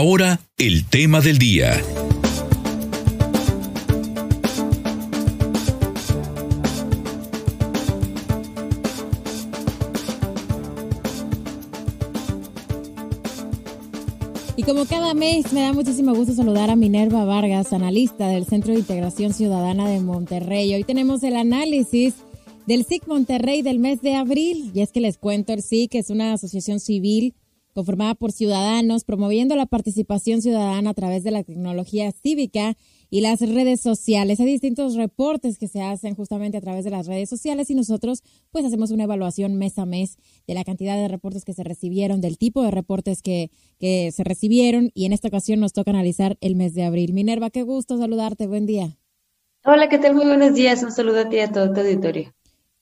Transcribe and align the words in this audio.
Ahora, 0.00 0.38
el 0.58 0.84
tema 0.84 1.20
del 1.20 1.38
día. 1.38 1.72
Y 14.54 14.62
como 14.62 14.86
cada 14.86 15.14
mes, 15.14 15.52
me 15.52 15.62
da 15.62 15.72
muchísimo 15.72 16.14
gusto 16.14 16.32
saludar 16.32 16.70
a 16.70 16.76
Minerva 16.76 17.24
Vargas, 17.24 17.72
analista 17.72 18.28
del 18.28 18.46
Centro 18.46 18.74
de 18.74 18.78
Integración 18.78 19.34
Ciudadana 19.34 19.88
de 19.88 19.98
Monterrey. 19.98 20.72
Hoy 20.74 20.84
tenemos 20.84 21.24
el 21.24 21.34
análisis 21.34 22.14
del 22.68 22.84
SIC 22.84 23.08
Monterrey 23.08 23.62
del 23.62 23.80
mes 23.80 24.00
de 24.00 24.14
abril. 24.14 24.70
Y 24.72 24.82
es 24.82 24.92
que 24.92 25.00
les 25.00 25.18
cuento, 25.18 25.52
el 25.52 25.62
SIC 25.64 25.96
es 25.96 26.10
una 26.10 26.34
asociación 26.34 26.78
civil 26.78 27.34
conformada 27.78 28.16
por 28.16 28.32
ciudadanos, 28.32 29.04
promoviendo 29.04 29.54
la 29.54 29.64
participación 29.64 30.42
ciudadana 30.42 30.90
a 30.90 30.94
través 30.94 31.22
de 31.22 31.30
la 31.30 31.44
tecnología 31.44 32.10
cívica 32.10 32.76
y 33.08 33.20
las 33.20 33.38
redes 33.38 33.80
sociales. 33.80 34.40
Hay 34.40 34.46
distintos 34.46 34.96
reportes 34.96 35.58
que 35.58 35.68
se 35.68 35.80
hacen 35.80 36.16
justamente 36.16 36.56
a 36.56 36.60
través 36.60 36.84
de 36.84 36.90
las 36.90 37.06
redes 37.06 37.28
sociales 37.28 37.70
y 37.70 37.76
nosotros 37.76 38.24
pues 38.50 38.64
hacemos 38.64 38.90
una 38.90 39.04
evaluación 39.04 39.54
mes 39.54 39.78
a 39.78 39.86
mes 39.86 40.16
de 40.48 40.54
la 40.54 40.64
cantidad 40.64 40.96
de 40.96 41.06
reportes 41.06 41.44
que 41.44 41.52
se 41.52 41.62
recibieron, 41.62 42.20
del 42.20 42.36
tipo 42.36 42.64
de 42.64 42.72
reportes 42.72 43.22
que, 43.22 43.52
que 43.78 44.10
se 44.10 44.24
recibieron 44.24 44.90
y 44.92 45.04
en 45.04 45.12
esta 45.12 45.28
ocasión 45.28 45.60
nos 45.60 45.72
toca 45.72 45.92
analizar 45.92 46.36
el 46.40 46.56
mes 46.56 46.74
de 46.74 46.82
abril. 46.82 47.12
Minerva, 47.12 47.50
qué 47.50 47.62
gusto 47.62 47.96
saludarte, 47.96 48.48
buen 48.48 48.66
día. 48.66 48.98
Hola, 49.64 49.88
¿qué 49.88 49.98
tal? 49.98 50.16
Muy 50.16 50.26
buenos 50.26 50.52
días. 50.52 50.82
Un 50.82 50.90
saludo 50.90 51.20
a 51.20 51.28
ti 51.28 51.36
y 51.36 51.40
a 51.40 51.52
todo 51.52 51.72
tu 51.72 51.78
auditorio. 51.78 52.34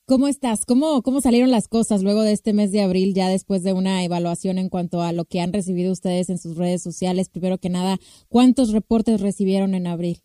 ¿Cómo 0.08 0.28
estás? 0.28 0.66
¿Cómo, 0.66 1.02
¿Cómo 1.02 1.20
salieron 1.20 1.50
las 1.50 1.66
cosas 1.66 2.04
luego 2.04 2.22
de 2.22 2.30
este 2.30 2.52
mes 2.52 2.70
de 2.70 2.80
abril, 2.80 3.12
ya 3.12 3.28
después 3.28 3.64
de 3.64 3.72
una 3.72 4.04
evaluación 4.04 4.56
en 4.56 4.68
cuanto 4.68 5.02
a 5.02 5.10
lo 5.10 5.24
que 5.24 5.40
han 5.40 5.52
recibido 5.52 5.90
ustedes 5.90 6.30
en 6.30 6.38
sus 6.38 6.56
redes 6.56 6.80
sociales? 6.80 7.28
Primero 7.28 7.58
que 7.58 7.70
nada, 7.70 7.98
¿cuántos 8.28 8.70
reportes 8.70 9.20
recibieron 9.20 9.74
en 9.74 9.88
abril? 9.88 10.22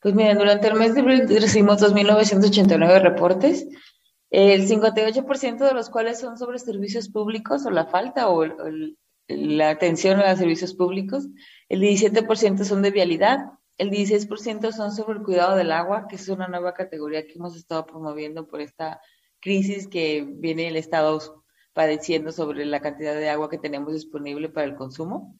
Pues 0.00 0.14
miren, 0.14 0.38
durante 0.38 0.68
el 0.68 0.74
mes 0.74 0.94
de 0.94 1.02
abril 1.02 1.28
recibimos 1.28 1.82
2.989 1.82 3.02
reportes, 3.02 3.68
el 4.30 4.66
58% 4.66 5.58
de 5.58 5.74
los 5.74 5.90
cuales 5.90 6.18
son 6.18 6.38
sobre 6.38 6.58
servicios 6.58 7.10
públicos 7.10 7.66
o 7.66 7.70
la 7.70 7.84
falta 7.84 8.30
o 8.30 8.42
la 9.28 9.68
atención 9.68 10.18
a 10.20 10.30
los 10.30 10.38
servicios 10.38 10.72
públicos, 10.72 11.28
el 11.68 11.82
17% 11.82 12.64
son 12.64 12.80
de 12.80 12.90
vialidad, 12.90 13.50
el 13.78 13.90
16% 13.90 14.72
son 14.72 14.92
sobre 14.92 15.18
el 15.18 15.24
cuidado 15.24 15.56
del 15.56 15.72
agua, 15.72 16.06
que 16.08 16.16
es 16.16 16.28
una 16.28 16.48
nueva 16.48 16.74
categoría 16.74 17.26
que 17.26 17.34
hemos 17.34 17.56
estado 17.56 17.86
promoviendo 17.86 18.46
por 18.46 18.60
esta 18.60 19.00
crisis 19.40 19.86
que 19.86 20.26
viene 20.26 20.68
el 20.68 20.76
Estado 20.76 21.44
padeciendo 21.72 22.32
sobre 22.32 22.64
la 22.64 22.80
cantidad 22.80 23.14
de 23.14 23.28
agua 23.28 23.50
que 23.50 23.58
tenemos 23.58 23.92
disponible 23.92 24.48
para 24.48 24.66
el 24.66 24.76
consumo. 24.76 25.36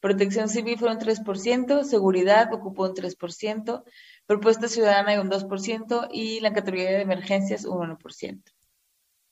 Protección 0.00 0.48
civil 0.48 0.78
fue 0.78 0.90
un 0.90 0.98
3%, 0.98 1.84
seguridad 1.84 2.52
ocupó 2.52 2.84
un 2.84 2.94
3%, 2.94 3.84
propuesta 4.26 4.68
ciudadana 4.68 5.20
un 5.20 5.30
2% 5.30 6.08
y 6.12 6.40
la 6.40 6.52
categoría 6.52 6.90
de 6.90 7.02
emergencias 7.02 7.64
un 7.64 7.96
1%. 7.96 8.42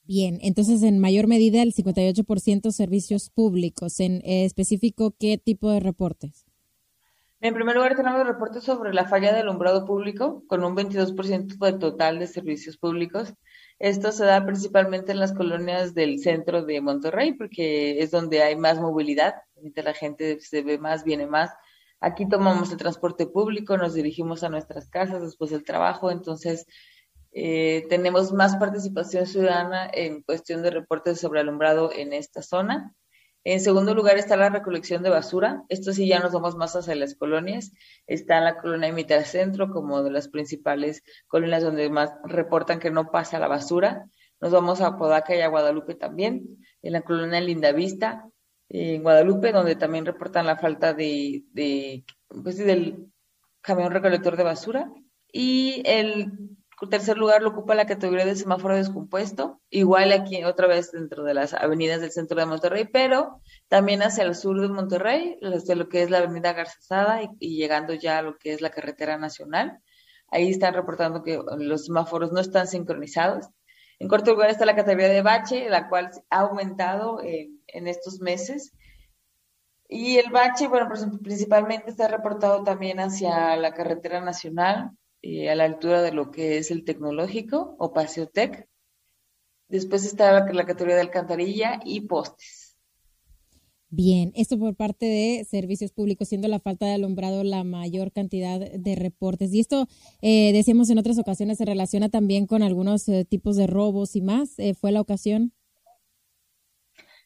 Bien, 0.05 0.39
entonces 0.41 0.83
en 0.85 1.01
mayor 1.01 1.27
medida 1.27 1.63
el 1.63 1.75
58% 1.75 2.71
servicios 2.71 3.31
públicos. 3.31 3.99
En 3.99 4.23
específico, 4.25 5.17
¿qué 5.19 5.37
tipo 5.37 5.71
de 5.71 5.81
reportes? 5.81 6.46
En 7.41 7.53
primer 7.53 7.77
lugar, 7.77 7.95
tenemos 7.97 8.27
reportes 8.27 8.65
sobre 8.65 8.95
la 8.95 9.07
falla 9.07 9.33
de 9.33 9.41
alumbrado 9.41 9.85
público, 9.85 10.43
con 10.47 10.65
un 10.65 10.75
22% 10.75 11.59
del 11.59 11.79
total 11.79 12.19
de 12.19 12.27
servicios 12.27 12.79
públicos. 12.79 13.35
Esto 13.79 14.11
se 14.11 14.25
da 14.25 14.45
principalmente 14.47 15.13
en 15.13 15.21
las 15.21 15.35
colonias 15.35 15.93
del 15.93 16.19
centro 16.19 16.65
de 16.65 16.81
Monterrey, 16.81 17.35
porque 17.35 18.03
es 18.03 18.11
donde 18.11 18.43
hay 18.43 18.57
más 18.57 18.81
movilidad, 18.81 19.35
la 19.75 19.93
gente 19.93 20.41
se 20.41 20.63
ve 20.63 20.79
más, 20.79 21.05
viene 21.05 21.27
más. 21.27 21.51
Aquí 22.01 22.27
tomamos 22.27 22.73
el 22.73 22.79
transporte 22.79 23.27
público, 23.27 23.77
nos 23.77 23.93
dirigimos 23.93 24.43
a 24.43 24.49
nuestras 24.49 24.89
casas 24.89 25.21
después 25.21 25.51
del 25.51 25.65
trabajo, 25.65 26.11
entonces 26.11 26.67
eh, 27.33 27.85
tenemos 27.91 28.33
más 28.33 28.57
participación 28.57 29.27
ciudadana 29.27 29.91
en 29.93 30.23
cuestión 30.23 30.63
de 30.63 30.71
reportes 30.71 31.21
sobre 31.21 31.41
alumbrado 31.41 31.93
en 31.93 32.15
esta 32.15 32.41
zona. 32.41 32.95
En 33.49 33.61
segundo 33.61 33.95
lugar 33.95 34.19
está 34.19 34.37
la 34.37 34.49
recolección 34.49 35.05
de 35.05 35.09
basura. 35.09 35.63
Esto 35.69 35.93
sí 35.93 36.09
ya 36.09 36.19
nos 36.19 36.33
vamos 36.33 36.57
más 36.57 36.75
hacia 36.75 36.97
las 36.97 37.15
colonias. 37.15 37.71
Está 38.09 38.41
la 38.41 38.59
colonia 38.59 38.93
Mitad 38.93 39.23
Centro 39.23 39.71
como 39.71 40.03
de 40.03 40.11
las 40.11 40.27
principales 40.27 41.05
colonias 41.29 41.63
donde 41.63 41.89
más 41.89 42.11
reportan 42.25 42.81
que 42.81 42.91
no 42.91 43.13
pasa 43.13 43.39
la 43.39 43.47
basura. 43.47 44.09
Nos 44.41 44.51
vamos 44.51 44.81
a 44.81 44.97
Podaca 44.97 45.37
y 45.37 45.43
a 45.43 45.47
Guadalupe 45.47 45.95
también. 45.95 46.59
En 46.83 46.93
la 46.93 47.03
colonia 47.03 47.41
Lindavista, 47.41 48.29
en 48.69 49.05
Guadalupe, 49.05 49.53
donde 49.53 49.77
también 49.77 50.07
reportan 50.07 50.45
la 50.45 50.57
falta 50.57 50.93
de, 50.93 51.45
de 51.53 52.05
pues, 52.43 52.59
del 52.59 53.13
camión 53.61 53.93
recolector 53.93 54.37
de 54.37 54.43
basura. 54.43 54.91
Y 55.33 55.83
el 55.85 56.56
tercer 56.91 57.17
lugar 57.17 57.43
lo 57.43 57.51
ocupa 57.51 57.75
la 57.75 57.87
categoría 57.87 58.27
de 58.27 58.37
semáforo 58.37 58.77
descompuesto, 58.77 59.63
igual 59.71 60.13
aquí 60.13 60.45
otra 60.45 60.67
vez 60.67 60.93
dentro 60.93 61.25
de 61.25 61.33
las 61.33 61.55
avenidas 61.55 62.03
del 62.03 62.13
centro 62.13 62.39
de 62.39 62.47
Monterrey, 62.47 62.87
pero 62.93 63.41
también 63.69 64.03
hacia 64.03 64.25
el 64.25 64.35
sur 64.35 64.61
de 64.61 64.69
Monterrey, 64.69 65.39
desde 65.41 65.75
lo 65.75 65.89
que 65.89 66.03
es 66.03 66.11
la 66.11 66.19
avenida 66.19 66.53
Garzazada 66.53 67.23
y, 67.23 67.29
y 67.41 67.57
llegando 67.57 67.95
ya 67.95 68.19
a 68.19 68.23
lo 68.23 68.37
que 68.37 68.53
es 68.53 68.61
la 68.61 68.71
carretera 68.71 69.17
nacional. 69.17 69.81
Ahí 70.31 70.51
están 70.51 70.75
reportando 70.75 71.23
que 71.23 71.41
los 71.59 71.87
semáforos 71.87 72.33
no 72.33 72.41
están 72.41 72.67
sincronizados. 72.67 73.47
En 73.99 74.09
cuarto 74.09 74.33
lugar 74.33 74.51
está 74.51 74.67
la 74.67 74.77
categoría 74.77 75.09
de 75.09 75.23
bache, 75.23 75.71
la 75.71 75.89
cual 75.89 76.11
ha 76.29 76.41
aumentado 76.41 77.23
en, 77.23 77.63
en 77.69 77.87
estos 77.87 78.21
meses. 78.21 78.75
Y 79.89 80.19
el 80.19 80.31
bache, 80.31 80.67
bueno, 80.69 80.89
principalmente 81.23 81.91
está 81.91 82.09
reportado 82.09 82.65
también 82.65 83.01
hacia 83.01 83.57
la 83.57 83.73
carretera 83.73 84.21
nacional, 84.21 84.91
eh, 85.27 85.51
a 85.51 85.55
la 85.57 85.65
altura 85.65 86.03
de 86.03 86.13
lo 86.13 86.31
que 86.31 86.59
es 86.59 86.71
el 86.71 86.85
tecnológico 86.85 87.75
o 87.79 87.93
Paseo 87.93 88.29
Tech. 88.29 88.69
Después 89.69 90.05
está 90.05 90.33
la, 90.33 90.53
la 90.53 90.65
categoría 90.65 90.95
de 90.95 91.01
alcantarilla 91.01 91.81
y 91.85 92.03
postes. 92.03 92.67
Bien, 93.89 94.33
esto 94.35 94.59
por 94.59 94.75
parte 94.75 95.07
de 95.07 95.45
servicios 95.45 95.93
públicos, 95.93 96.29
siendo 96.29 96.49
la 96.49 96.61
falta 96.61 96.87
de 96.87 96.95
alumbrado 96.95 97.45
la 97.45 97.65
mayor 97.65 98.13
cantidad 98.13 98.61
de 98.61 98.95
reportes. 98.97 99.55
Y 99.55 99.61
esto, 99.61 99.87
eh, 100.23 100.53
decíamos 100.53 100.91
en 100.91 100.99
otras 100.99 101.19
ocasiones, 101.19 101.59
se 101.59 101.65
relaciona 101.65 102.09
también 102.09 102.47
con 102.47 102.63
algunos 102.63 103.09
eh, 103.09 103.25
tipos 103.25 103.57
de 103.57 103.67
robos 103.67 104.17
y 104.17 104.23
más. 104.23 104.59
Eh, 104.59 104.75
¿Fue 104.75 104.93
la 104.93 105.01
ocasión? 105.01 105.53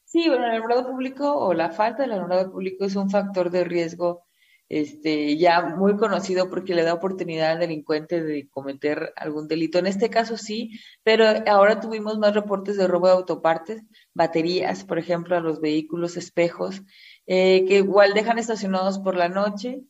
Sí, 0.05 0.29
bueno, 0.29 0.45
el 0.45 0.53
alumbrado 0.53 0.87
público 0.87 1.33
o 1.33 1.55
la 1.55 1.71
falta 1.71 2.03
del 2.03 2.13
alumbrado 2.13 2.53
público 2.53 2.85
es 2.85 2.95
un 2.95 3.11
factor 3.11 3.51
de 3.51 3.65
riesgo 3.65 4.23
este, 4.71 5.37
ya 5.37 5.63
muy 5.77 5.97
conocido 5.97 6.49
porque 6.49 6.77
le 6.77 6.85
da 6.85 6.95
oportunidad 6.95 7.51
al 7.51 7.59
delincuente 7.59 8.23
de 8.23 8.49
cometer 8.49 9.13
algún 9.17 9.49
delito. 9.49 9.79
En 9.81 9.89
este 9.89 10.11
caso 10.11 10.37
sí, 10.37 10.81
pero 11.03 11.25
ahora 11.49 11.81
tuvimos 11.81 12.19
más 12.19 12.35
reportes 12.35 12.77
de 12.77 12.87
robo 12.87 13.09
de 13.09 13.15
autopartes, 13.15 13.83
baterías, 14.15 14.85
por 14.85 15.01
ejemplo, 15.01 15.37
a 15.37 15.41
los 15.41 15.61
vehículos, 15.61 16.17
espejos, 16.17 16.83
eh, 17.27 17.65
que 17.67 17.79
igual 17.79 18.15
dejan 18.15 18.39
estacionados 18.39 19.01
por 19.01 19.17
la 19.17 19.29
noche 19.29 19.83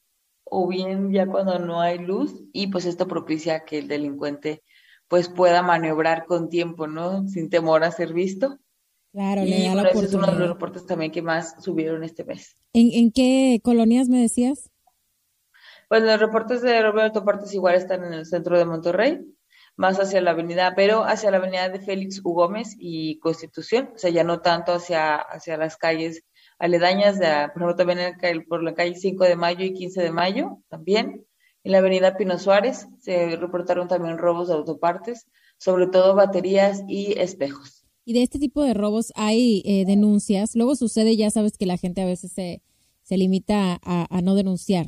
o 0.45 0.67
bien 0.67 1.13
ya 1.13 1.27
cuando 1.27 1.59
no 1.59 1.83
hay 1.83 1.99
luz 1.99 2.35
y 2.53 2.69
pues 2.69 2.87
esto 2.87 3.07
propicia 3.07 3.65
que 3.67 3.79
el 3.79 3.89
delincuente 3.89 4.63
pues 5.09 5.29
pueda 5.29 5.63
maniobrar 5.63 6.25
con 6.25 6.49
tiempo, 6.49 6.87
¿no? 6.87 7.29
Sin 7.29 7.51
temor 7.51 7.85
a 7.85 7.91
ser 7.91 8.15
visto. 8.15 8.59
Claro, 9.13 9.43
y 9.45 9.67
bueno, 9.67 9.89
ese 9.89 10.05
es 10.05 10.15
uno 10.15 10.27
de 10.29 10.39
los 10.39 10.49
reportes 10.49 10.87
también 10.87 11.11
que 11.11 11.23
más 11.23 11.57
subieron 11.63 12.05
este 12.05 12.25
mes. 12.25 12.57
¿En, 12.73 12.91
en 12.93 13.11
qué 13.11 13.61
colonias 13.63 14.09
me 14.09 14.21
decías? 14.21 14.71
Bueno, 15.89 16.07
los 16.07 16.21
reportes 16.21 16.63
de 16.63 16.81
Roberto 16.81 17.25
Partes 17.25 17.53
igual 17.53 17.75
están 17.75 18.05
en 18.05 18.13
el 18.13 18.25
centro 18.25 18.57
de 18.57 18.65
Monterrey, 18.65 19.19
más 19.75 19.99
hacia 19.99 20.21
la 20.21 20.31
avenida, 20.31 20.75
pero 20.77 21.03
hacia 21.03 21.33
la 21.33 21.39
avenida 21.39 21.69
de 21.69 21.81
Félix 21.81 22.21
U. 22.23 22.33
Gómez 22.33 22.77
y 22.79 23.19
Constitución, 23.19 23.91
o 23.97 23.99
sea, 23.99 24.11
ya 24.11 24.23
no 24.23 24.41
tanto 24.41 24.75
hacia, 24.75 25.17
hacia 25.17 25.57
las 25.57 25.77
calles 25.77 26.23
aledañas, 26.61 27.19
de, 27.19 27.27
por 27.53 27.63
ejemplo, 27.63 27.75
también 27.75 28.17
por 28.49 28.63
la 28.63 28.75
calle 28.75 28.95
5 28.95 29.25
de 29.25 29.35
Mayo 29.35 29.65
y 29.65 29.73
15 29.73 30.03
de 30.03 30.13
Mayo, 30.13 30.59
también. 30.69 31.27
En 31.65 31.73
la 31.73 31.79
avenida 31.79 32.17
Pino 32.17 32.39
Suárez 32.39 32.87
se 33.01 33.37
reportaron 33.37 33.89
también 33.89 34.19
robos 34.19 34.49
de 34.49 34.55
autopartes, 34.55 35.27
sobre 35.59 35.89
todo 35.89 36.15
baterías 36.15 36.83
y 36.87 37.19
espejos. 37.19 37.80
Y 38.11 38.13
de 38.13 38.25
este 38.25 38.41
tipo 38.41 38.65
de 38.65 38.75
robos 38.75 39.13
hay 39.15 39.63
eh, 39.65 39.85
denuncias. 39.87 40.57
Luego 40.57 40.75
sucede, 40.75 41.17
ya 41.17 41.31
sabes 41.31 41.57
que 41.57 41.65
la 41.65 41.77
gente 41.77 42.03
a 42.03 42.07
veces 42.07 42.33
se, 42.33 42.61
se 43.05 43.17
limita 43.17 43.79
a, 43.85 44.21
no 44.21 44.35
denunciar. 44.35 44.87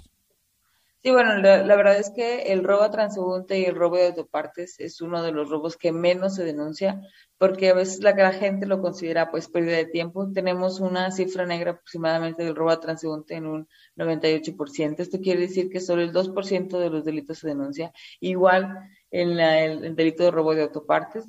Sí, 1.04 1.12
bueno, 1.12 1.36
la, 1.36 1.76
verdad 1.76 2.00
es 2.00 2.10
que 2.10 2.52
el 2.52 2.64
robo 2.64 2.82
a 2.82 2.90
transeúnte 2.90 3.60
y 3.60 3.64
el 3.64 3.76
robo 3.76 3.94
de 3.94 4.08
autopartes 4.08 4.80
es 4.80 5.00
uno 5.00 5.22
de 5.22 5.30
los 5.30 5.48
robos 5.50 5.76
que 5.76 5.92
menos 5.92 6.34
se 6.34 6.42
denuncia, 6.42 7.00
porque 7.38 7.68
a 7.70 7.74
veces 7.74 8.02
la, 8.02 8.12
la 8.12 8.32
gente 8.32 8.66
lo 8.66 8.80
considera 8.80 9.30
pues 9.30 9.46
pérdida 9.46 9.76
de 9.76 9.86
tiempo. 9.86 10.28
Tenemos 10.32 10.80
una 10.80 11.12
cifra 11.12 11.46
negra 11.46 11.70
aproximadamente 11.70 12.42
del 12.42 12.56
robo 12.56 12.70
a 12.70 12.80
transeúnte 12.80 13.36
en 13.36 13.46
un 13.46 13.68
98%. 13.94 14.98
Esto 14.98 15.20
quiere 15.20 15.42
decir 15.42 15.70
que 15.70 15.78
solo 15.78 16.02
el 16.02 16.12
2% 16.12 16.76
de 16.76 16.90
los 16.90 17.04
delitos 17.04 17.38
se 17.38 17.46
denuncia. 17.46 17.92
Igual 18.18 18.80
en 19.12 19.36
la, 19.36 19.60
el 19.60 19.94
delito 19.94 20.24
de 20.24 20.32
robo 20.32 20.56
de 20.56 20.62
autopartes, 20.62 21.24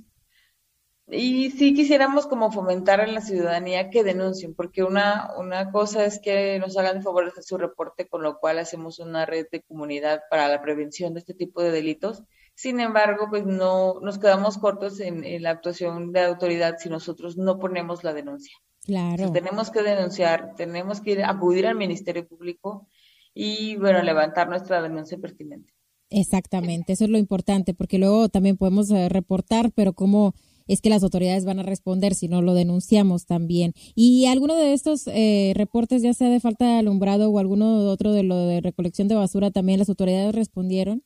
y 1.08 1.52
sí 1.52 1.74
quisiéramos 1.74 2.28
como 2.28 2.52
fomentar 2.52 3.02
en 3.02 3.14
la 3.14 3.22
ciudadanía 3.22 3.90
que 3.90 4.04
denuncien, 4.04 4.56
porque 4.56 4.84
una, 4.84 5.32
una 5.38 5.72
cosa 5.72 6.06
es 6.06 6.20
que 6.20 6.60
nos 6.60 6.78
hagan 6.78 6.98
el 6.98 7.04
favor 7.04 7.26
de 7.26 7.32
hacer 7.32 7.44
su 7.44 7.58
reporte, 7.58 8.08
con 8.08 8.24
lo 8.24 8.40
cual 8.40 8.60
hacemos 8.60 9.00
una 9.00 9.26
red 9.26 9.48
de 9.52 9.62
comunidad 9.62 10.22
para 10.30 10.48
la 10.48 10.62
prevención 10.62 11.14
de 11.14 11.20
este 11.20 11.34
tipo 11.34 11.62
de 11.62 11.72
delitos. 11.72 12.24
Sin 12.56 12.80
embargo, 12.80 13.28
pues 13.30 13.46
no 13.46 14.00
nos 14.02 14.18
quedamos 14.18 14.58
cortos 14.58 15.00
en, 15.02 15.42
la 15.42 15.50
actuación 15.50 16.14
de 16.14 16.22
autoridad 16.22 16.78
si 16.80 16.90
nosotros 16.90 17.36
no 17.38 17.60
ponemos 17.60 18.04
la 18.04 18.14
denuncia. 18.14 18.56
Claro. 18.86 19.32
tenemos 19.32 19.72
que 19.72 19.82
denunciar, 19.82 20.56
tenemos 20.56 21.00
que 21.00 21.12
ir, 21.12 21.24
acudir 21.24 21.68
al 21.68 21.76
Ministerio 21.76 22.28
Público 22.28 22.88
y, 23.34 23.78
bueno, 23.78 24.02
levantar 24.02 24.50
nuestra 24.50 24.82
denuncia 24.82 25.18
pertinente. 25.18 25.74
Exactamente, 26.10 26.94
eso 26.94 27.06
es 27.06 27.10
lo 27.10 27.18
importante, 27.18 27.74
porque 27.74 27.98
luego 27.98 28.30
también 28.30 28.58
podemos 28.58 28.92
eh, 28.92 29.10
reportar, 29.10 29.72
pero 29.74 29.94
cómo 29.94 30.34
es 30.68 30.82
que 30.82 30.90
las 30.90 31.04
autoridades 31.04 31.46
van 31.46 31.60
a 31.60 31.64
responder 31.64 32.16
si 32.16 32.28
no 32.28 32.42
lo 32.42 32.54
denunciamos 32.54 33.26
también. 33.26 33.74
¿Y 33.96 34.26
alguno 34.28 34.56
de 34.56 34.74
estos 34.74 35.08
eh, 35.08 35.54
reportes, 35.56 36.02
ya 36.02 36.14
sea 36.14 36.30
de 36.30 36.40
falta 36.40 36.66
de 36.66 36.80
alumbrado 36.80 37.30
o 37.30 37.40
alguno 37.40 37.78
otro 37.90 38.12
de 38.14 38.24
lo 38.24 38.38
de 38.48 38.62
recolección 38.62 39.08
de 39.08 39.16
basura, 39.16 39.52
también 39.52 39.80
las 39.80 39.90
autoridades 39.90 40.36
respondieron? 40.36 41.04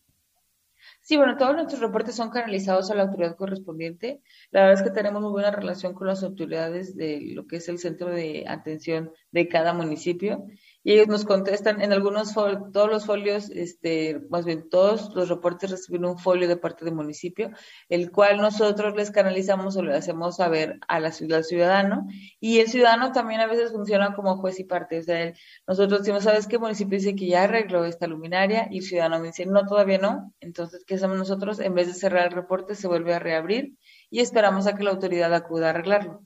Sí, 1.08 1.16
bueno, 1.16 1.38
todos 1.38 1.56
nuestros 1.56 1.80
reportes 1.80 2.16
son 2.16 2.32
canalizados 2.32 2.92
a 2.92 2.96
la 2.96 3.04
autoridad 3.04 3.38
correspondiente. 3.38 4.22
La 4.52 4.64
verdad 4.64 4.84
es 4.84 4.90
que 4.90 4.94
tenemos 4.94 5.22
muy 5.22 5.32
buena 5.32 5.52
relación 5.52 5.94
con 5.94 6.06
las 6.06 6.22
autoridades 6.22 6.98
de 6.98 7.22
lo 7.34 7.48
que 7.48 7.58
es 7.58 7.70
el 7.70 7.80
centro 7.80 8.10
de 8.10 8.44
atención 8.46 9.12
de 9.32 9.48
cada 9.48 9.72
municipio 9.72 10.46
y 10.88 10.94
ellos 10.94 11.10
nos 11.10 11.26
contestan 11.26 11.82
en 11.82 11.92
algunos 11.92 12.34
todos 12.34 12.90
los 12.90 13.06
folios, 13.06 13.50
este, 13.50 14.22
más 14.30 14.46
bien 14.46 14.70
todos 14.70 15.14
los 15.14 15.28
reportes 15.28 15.70
reciben 15.70 16.06
un 16.06 16.18
folio 16.18 16.48
de 16.48 16.56
parte 16.56 16.86
del 16.86 16.96
municipio, 16.96 17.52
el 17.90 18.10
cual 18.10 18.38
nosotros 18.38 18.96
les 18.96 19.12
canalizamos 19.12 19.76
o 19.76 19.84
le 19.84 19.94
hacemos 19.94 20.38
saber 20.38 20.80
a 20.88 21.02
la, 21.02 21.08
al 21.10 21.44
ciudadano 21.44 22.08
y 22.40 22.60
el 22.60 22.70
ciudadano 22.70 23.12
también 23.12 23.42
a 23.42 23.48
veces 23.48 23.74
funciona 23.74 24.16
como 24.16 24.38
juez 24.38 24.62
y 24.62 24.64
parte, 24.64 25.00
o 25.00 25.04
sea, 25.04 25.34
nosotros 25.68 26.00
decimos, 26.00 26.24
¿sabes 26.24 26.48
qué 26.48 26.58
municipio 26.58 26.98
dice 26.98 27.18
que 27.18 27.28
ya 27.28 27.44
arregló 27.44 27.84
esta 27.84 28.08
luminaria? 28.08 28.70
Y 28.72 28.78
el 28.78 28.84
ciudadano 28.86 29.20
me 29.20 29.28
dice, 29.28 29.46
no, 29.46 29.66
todavía 29.66 29.98
no, 29.98 30.34
entonces, 30.40 30.86
¿qué 30.88 30.96
hacemos 30.96 31.18
nosotros? 31.18 31.60
En 31.60 31.76
vez 31.76 31.88
de 31.88 31.96
cerrar 31.96 32.28
el 32.28 32.32
reporte, 32.32 32.76
se 32.76 32.88
vuelve 32.88 33.14
a 33.14 33.20
reabrir 33.20 33.74
y 34.10 34.22
esperamos 34.22 34.68
a 34.68 34.76
que 34.76 34.86
la 34.86 34.92
autoridad 34.92 35.34
acuda 35.34 35.68
a 35.68 35.70
arreglarlo. 35.72 36.24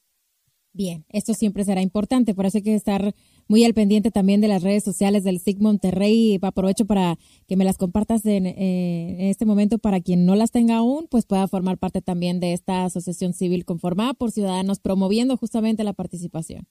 Bien, 0.72 1.04
esto 1.10 1.34
siempre 1.34 1.66
será 1.66 1.81
importante, 1.81 2.36
por 2.36 2.46
eso 2.46 2.60
hay 2.60 2.63
que 2.63 2.75
estar 2.75 3.16
muy 3.51 3.65
al 3.65 3.74
pendiente 3.74 4.12
también 4.12 4.39
de 4.39 4.48
las 4.48 4.63
redes 4.63 4.81
sociales 4.81 5.25
del 5.25 5.42
SIG 5.42 5.62
Monterrey. 5.62 6.39
Aprovecho 6.42 6.86
para 6.86 7.18
que 7.50 7.57
me 7.57 7.65
las 7.65 7.77
compartas 7.77 8.25
en, 8.25 8.45
eh, 8.45 9.18
en, 9.19 9.27
este 9.27 9.45
momento 9.45 9.77
para 9.77 10.00
quien 10.00 10.25
no 10.25 10.36
las 10.36 10.51
tenga 10.51 10.77
aún, 10.77 11.07
pues 11.12 11.25
pueda 11.25 11.45
formar 11.50 11.77
parte 11.77 12.01
también 12.01 12.39
de 12.39 12.53
esta 12.53 12.86
asociación 12.86 13.33
civil 13.33 13.65
conformada 13.65 14.13
por 14.13 14.31
ciudadanos 14.31 14.80
promoviendo 14.80 15.36
justamente 15.36 15.83
la 15.83 15.92
participación. 15.92 16.65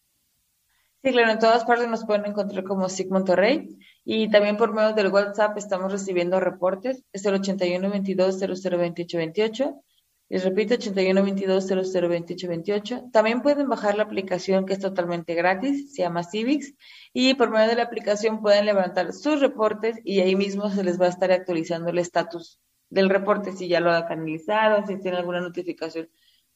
Sí, 1.03 1.11
claro, 1.13 1.33
en 1.33 1.39
todas 1.39 1.67
partes 1.67 1.87
nos 1.87 2.07
pueden 2.07 2.25
encontrar 2.25 2.65
como 2.65 2.89
SIG 2.89 3.11
Monterrey 3.11 3.77
y 4.07 4.31
también 4.31 4.57
por 4.57 4.73
medio 4.73 4.95
del 4.95 5.13
WhatsApp 5.13 5.59
estamos 5.59 5.93
recibiendo 5.93 6.41
reportes. 6.41 7.05
Es 7.13 7.27
el 7.27 7.35
81 7.35 7.91
22 7.91 8.39
00 8.39 8.79
28 8.79 9.19
28 9.19 9.83
les 10.31 10.43
repito, 10.45 10.75
8122002828. 10.77 13.11
También 13.11 13.43
pueden 13.43 13.69
bajar 13.69 13.97
la 13.97 14.05
aplicación 14.05 14.65
que 14.65 14.75
es 14.75 14.79
totalmente 14.79 15.35
gratis, 15.35 15.93
se 15.93 16.03
llama 16.03 16.23
Civics, 16.23 16.75
y 17.13 17.35
por 17.35 17.51
medio 17.51 17.67
de 17.69 17.75
la 17.75 17.83
aplicación 17.83 18.41
pueden 18.41 18.65
levantar 18.65 19.13
sus 19.13 19.41
reportes 19.41 19.99
y 20.05 20.21
ahí 20.21 20.37
mismo 20.37 20.71
se 20.71 20.85
les 20.85 21.01
va 21.01 21.07
a 21.07 21.11
estar 21.11 21.33
actualizando 21.33 21.91
el 21.91 21.99
estatus 21.99 22.61
del 22.89 23.11
reporte, 23.11 23.51
si 23.53 23.67
ya 23.67 23.81
lo 23.81 23.91
ha 23.91 24.07
canalizado, 24.07 24.87
si 24.87 25.01
tiene 25.01 25.17
alguna 25.19 25.41
notificación 25.41 26.09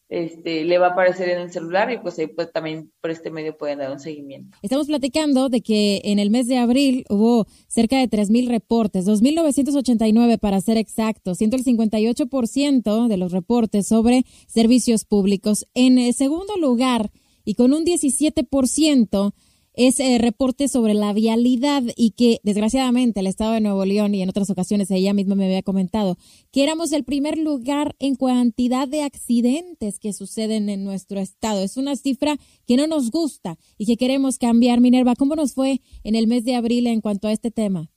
este, 0.08 0.64
le 0.64 0.78
va 0.78 0.88
a 0.88 0.90
aparecer 0.90 1.28
en 1.30 1.38
el 1.38 1.52
celular 1.52 1.90
y 1.90 1.98
pues 1.98 2.18
ahí 2.18 2.26
pues, 2.26 2.52
también 2.52 2.92
por 3.00 3.10
este 3.10 3.30
medio 3.30 3.56
pueden 3.56 3.78
dar 3.78 3.90
un 3.90 3.98
seguimiento. 3.98 4.56
Estamos 4.62 4.86
platicando 4.86 5.48
de 5.48 5.62
que 5.62 6.02
en 6.04 6.18
el 6.18 6.30
mes 6.30 6.46
de 6.46 6.58
abril 6.58 7.04
hubo 7.08 7.46
cerca 7.68 7.98
de 7.98 8.08
3.000 8.08 8.48
reportes, 8.48 9.06
2.989 9.06 10.38
para 10.38 10.60
ser 10.60 10.76
exactos, 10.76 11.38
siendo 11.38 11.56
el 11.56 11.64
58% 11.64 13.08
de 13.08 13.16
los 13.16 13.32
reportes 13.32 13.86
sobre 13.86 14.24
servicios 14.46 15.04
públicos. 15.04 15.66
En 15.74 15.98
el 15.98 16.14
segundo 16.14 16.56
lugar 16.56 17.10
y 17.44 17.54
con 17.54 17.72
un 17.72 17.84
17% 17.84 19.32
ese 19.74 20.18
reporte 20.18 20.68
sobre 20.68 20.94
la 20.94 21.12
vialidad 21.12 21.82
y 21.96 22.12
que 22.12 22.40
desgraciadamente 22.42 23.20
el 23.20 23.26
Estado 23.26 23.52
de 23.52 23.60
Nuevo 23.60 23.84
León 23.84 24.14
y 24.14 24.22
en 24.22 24.28
otras 24.28 24.48
ocasiones 24.50 24.90
ella 24.90 25.12
misma 25.12 25.34
me 25.34 25.46
había 25.46 25.62
comentado 25.62 26.16
que 26.52 26.62
éramos 26.62 26.92
el 26.92 27.04
primer 27.04 27.36
lugar 27.38 27.96
en 27.98 28.14
cantidad 28.14 28.86
de 28.86 29.02
accidentes 29.02 29.98
que 29.98 30.12
suceden 30.12 30.68
en 30.68 30.84
nuestro 30.84 31.18
estado. 31.20 31.62
Es 31.62 31.76
una 31.76 31.96
cifra 31.96 32.36
que 32.66 32.76
no 32.76 32.86
nos 32.86 33.10
gusta 33.10 33.56
y 33.76 33.86
que 33.86 33.96
queremos 33.96 34.38
cambiar. 34.38 34.80
Minerva, 34.80 35.14
¿cómo 35.16 35.34
nos 35.34 35.54
fue 35.54 35.80
en 36.04 36.14
el 36.14 36.26
mes 36.26 36.44
de 36.44 36.54
abril 36.54 36.86
en 36.86 37.00
cuanto 37.00 37.28
a 37.28 37.32
este 37.32 37.50
tema? 37.50 37.90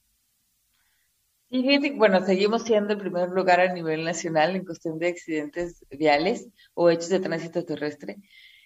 bueno, 1.96 2.26
seguimos 2.26 2.64
siendo 2.64 2.94
el 2.94 3.00
primer 3.00 3.30
lugar 3.30 3.62
a 3.62 3.74
nivel 3.74 4.04
nacional 4.04 4.56
en 4.56 4.66
cuestión 4.66 5.00
de 5.00 5.08
accidentes 5.08 5.86
viales 5.90 6.50
o 6.74 6.90
hechos 6.90 7.10
de 7.10 7.20
tránsito 7.20 7.64
terrestre. 7.64 8.18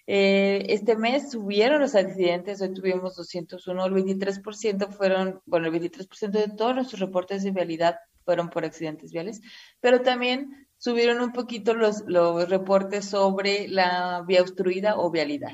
Eh, 0.06 0.66
este 0.68 0.96
mes 0.96 1.30
subieron 1.30 1.80
los 1.80 1.94
accidentes, 1.94 2.60
hoy 2.60 2.74
tuvimos 2.74 3.14
201, 3.16 3.86
el 3.86 3.92
23% 3.92 4.88
fueron, 4.90 5.40
bueno, 5.46 5.68
el 5.68 5.72
23% 5.72 6.30
de 6.30 6.48
todos 6.48 6.74
nuestros 6.74 7.00
reportes 7.00 7.44
de 7.44 7.52
vialidad 7.52 7.96
fueron 8.24 8.50
por 8.50 8.64
accidentes 8.64 9.12
viales, 9.12 9.40
pero 9.80 10.02
también 10.02 10.68
subieron 10.76 11.20
un 11.20 11.32
poquito 11.32 11.74
los, 11.74 12.02
los 12.06 12.48
reportes 12.48 13.04
sobre 13.04 13.68
la 13.68 14.24
vía 14.26 14.42
obstruida 14.42 14.96
o 14.96 15.10
vialidad. 15.10 15.52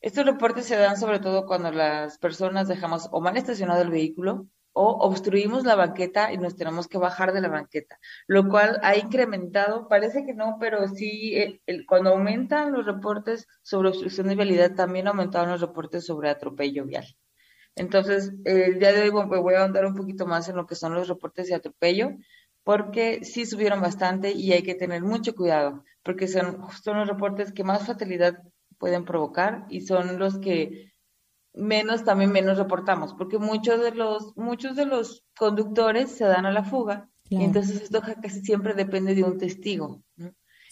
Estos 0.00 0.26
reportes 0.26 0.66
se 0.66 0.76
dan 0.76 0.98
sobre 0.98 1.20
todo 1.20 1.46
cuando 1.46 1.70
las 1.70 2.18
personas 2.18 2.68
dejamos 2.68 3.08
o 3.12 3.20
mal 3.20 3.36
estacionado 3.36 3.82
el 3.82 3.90
vehículo 3.90 4.48
o 4.72 4.90
obstruimos 5.06 5.64
la 5.64 5.74
banqueta 5.74 6.32
y 6.32 6.38
nos 6.38 6.56
tenemos 6.56 6.88
que 6.88 6.98
bajar 6.98 7.32
de 7.32 7.40
la 7.40 7.48
banqueta, 7.48 7.98
lo 8.26 8.48
cual 8.48 8.78
ha 8.82 8.96
incrementado, 8.96 9.88
parece 9.88 10.24
que 10.24 10.34
no, 10.34 10.56
pero 10.58 10.88
sí, 10.88 11.34
el, 11.66 11.86
cuando 11.86 12.10
aumentan 12.10 12.72
los 12.72 12.86
reportes 12.86 13.48
sobre 13.62 13.88
obstrucción 13.88 14.28
de 14.28 14.36
vialidad, 14.36 14.74
también 14.74 15.08
aumentaron 15.08 15.50
los 15.50 15.60
reportes 15.60 16.06
sobre 16.06 16.30
atropello 16.30 16.84
vial. 16.84 17.06
Entonces, 17.74 18.32
el 18.44 18.78
día 18.78 18.92
de 18.92 19.02
hoy 19.02 19.10
voy 19.10 19.54
a 19.54 19.64
andar 19.64 19.86
un 19.86 19.94
poquito 19.94 20.26
más 20.26 20.48
en 20.48 20.56
lo 20.56 20.66
que 20.66 20.74
son 20.74 20.94
los 20.94 21.08
reportes 21.08 21.48
de 21.48 21.54
atropello, 21.54 22.10
porque 22.64 23.24
sí 23.24 23.46
subieron 23.46 23.80
bastante 23.80 24.32
y 24.32 24.52
hay 24.52 24.62
que 24.62 24.74
tener 24.74 25.02
mucho 25.02 25.34
cuidado, 25.34 25.84
porque 26.02 26.28
son, 26.28 26.58
son 26.82 26.98
los 26.98 27.08
reportes 27.08 27.52
que 27.52 27.64
más 27.64 27.86
fatalidad 27.86 28.42
pueden 28.78 29.04
provocar 29.04 29.66
y 29.68 29.82
son 29.82 30.18
los 30.18 30.38
que 30.38 30.91
menos 31.54 32.04
también 32.04 32.32
menos 32.32 32.58
reportamos, 32.58 33.14
porque 33.14 33.38
muchos 33.38 33.80
de 33.80 33.92
los 33.92 34.36
muchos 34.36 34.76
de 34.76 34.86
los 34.86 35.24
conductores 35.36 36.10
se 36.10 36.24
dan 36.24 36.46
a 36.46 36.52
la 36.52 36.64
fuga 36.64 37.08
y 37.28 37.44
entonces 37.44 37.82
esto 37.82 38.00
casi 38.00 38.40
siempre 38.42 38.74
depende 38.74 39.14
de 39.14 39.24
un 39.24 39.38
testigo. 39.38 40.02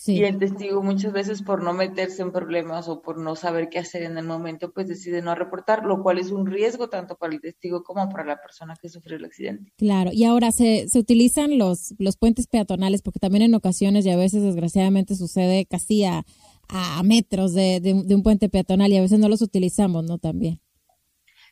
Y 0.07 0.25
el 0.25 0.39
testigo 0.39 0.83
muchas 0.83 1.13
veces 1.13 1.43
por 1.43 1.63
no 1.63 1.75
meterse 1.75 2.23
en 2.23 2.33
problemas 2.33 2.89
o 2.89 3.03
por 3.03 3.19
no 3.19 3.37
saber 3.37 3.69
qué 3.69 3.79
hacer 3.79 4.03
en 4.03 4.17
el 4.17 4.25
momento, 4.25 4.73
pues 4.73 4.89
decide 4.89 5.21
no 5.21 5.35
reportar, 5.35 5.85
lo 5.85 6.03
cual 6.03 6.19
es 6.19 6.31
un 6.31 6.47
riesgo 6.47 6.89
tanto 6.89 7.17
para 7.17 7.35
el 7.35 7.41
testigo 7.43 7.83
como 7.83 8.09
para 8.09 8.25
la 8.25 8.41
persona 8.41 8.75
que 8.81 8.89
sufrió 8.89 9.19
el 9.19 9.27
accidente. 9.27 9.73
Claro, 9.77 10.11
y 10.13 10.25
ahora 10.25 10.53
se, 10.53 10.89
se 10.89 10.99
utilizan 10.99 11.59
los, 11.59 11.95
los 11.99 12.17
puentes 12.17 12.47
peatonales 12.47 13.03
porque 13.03 13.21
también 13.21 13.43
en 13.43 13.55
ocasiones 13.55 14.07
y 14.07 14.11
a 14.11 14.17
veces 14.17 14.43
desgraciadamente 14.43 15.15
sucede 15.17 15.67
casi 15.67 16.05
a, 16.05 16.25
a 16.69 17.03
metros 17.03 17.53
de, 17.53 17.81
de 17.81 18.15
un 18.15 18.23
puente 18.23 18.49
peatonal 18.49 18.91
y 18.93 18.97
a 18.97 19.03
veces 19.03 19.19
no 19.19 19.29
los 19.29 19.43
utilizamos, 19.43 20.05
¿no? 20.05 20.17
También. 20.17 20.61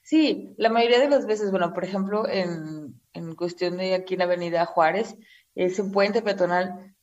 Sí, 0.08 0.54
la 0.56 0.70
mayoría 0.70 1.00
de 1.00 1.10
las 1.10 1.26
veces, 1.26 1.50
bueno, 1.50 1.74
por 1.74 1.84
ejemplo, 1.84 2.26
en, 2.26 2.98
en 3.12 3.34
cuestión 3.34 3.76
de 3.76 3.94
aquí 3.94 4.14
en 4.14 4.20
la 4.20 4.24
Avenida 4.24 4.64
Juárez, 4.64 5.14
ese 5.54 5.84
puente 5.84 6.22
peatonal, 6.22 6.96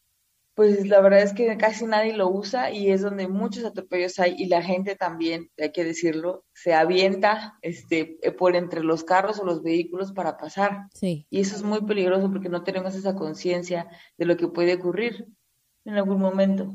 pues 0.56 0.88
la 0.88 1.02
verdad 1.02 1.22
es 1.22 1.34
que 1.34 1.56
casi 1.56 1.86
nadie 1.86 2.18
lo 2.18 2.32
usa 2.32 2.72
y 2.72 2.90
es 2.90 3.04
donde 3.04 3.28
muchos 3.28 3.64
atropellos 3.64 4.18
hay 4.18 4.34
y 4.40 4.48
la 4.48 4.64
gente 4.64 4.96
también, 4.96 5.52
hay 5.60 5.72
que 5.72 5.84
decirlo, 5.84 6.46
se 6.52 6.74
avienta 6.74 7.60
este, 7.62 8.18
por 8.40 8.56
entre 8.56 8.84
los 8.84 9.04
carros 9.04 9.40
o 9.40 9.46
los 9.46 9.62
vehículos 9.62 10.12
para 10.12 10.38
pasar. 10.38 10.88
Sí. 10.92 11.28
Y 11.30 11.42
eso 11.42 11.56
es 11.56 11.62
muy 11.62 11.82
peligroso 11.86 12.32
porque 12.32 12.50
no 12.50 12.64
tenemos 12.64 12.96
esa 12.96 13.14
conciencia 13.14 13.88
de 14.18 14.26
lo 14.26 14.36
que 14.36 14.48
puede 14.48 14.74
ocurrir 14.74 15.28
en 15.84 15.94
algún 15.94 16.20
momento. 16.20 16.74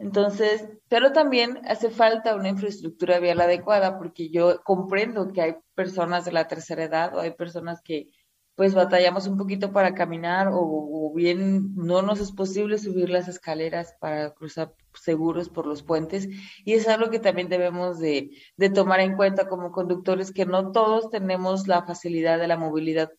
Entonces, 0.00 0.66
pero 0.88 1.12
también 1.12 1.60
hace 1.66 1.90
falta 1.90 2.34
una 2.34 2.48
infraestructura 2.48 3.20
vial 3.20 3.38
adecuada 3.40 3.98
porque 3.98 4.30
yo 4.30 4.62
comprendo 4.64 5.30
que 5.32 5.42
hay 5.42 5.54
personas 5.74 6.24
de 6.24 6.32
la 6.32 6.48
tercera 6.48 6.84
edad 6.84 7.14
o 7.14 7.20
hay 7.20 7.32
personas 7.32 7.82
que 7.82 8.10
pues 8.54 8.74
batallamos 8.74 9.26
un 9.26 9.36
poquito 9.36 9.72
para 9.72 9.94
caminar 9.94 10.48
o, 10.52 11.12
bien 11.14 11.74
no 11.74 12.02
nos 12.02 12.20
es 12.20 12.32
posible 12.32 12.78
subir 12.78 13.10
las 13.10 13.28
escaleras 13.28 13.94
para 14.00 14.32
cruzar 14.32 14.74
seguros 14.94 15.48
por 15.50 15.66
los 15.66 15.82
puentes. 15.82 16.28
Y 16.64 16.74
es 16.74 16.88
algo 16.88 17.10
que 17.10 17.18
también 17.18 17.48
debemos 17.48 17.98
de, 17.98 18.30
de 18.56 18.70
tomar 18.70 19.00
en 19.00 19.16
cuenta 19.16 19.48
como 19.48 19.70
conductores 19.70 20.32
que 20.32 20.46
no 20.46 20.72
todos 20.72 21.10
tenemos 21.10 21.68
la 21.68 21.84
facilidad 21.84 22.38
de 22.38 22.48
la 22.48 22.56
movilidad 22.56 23.10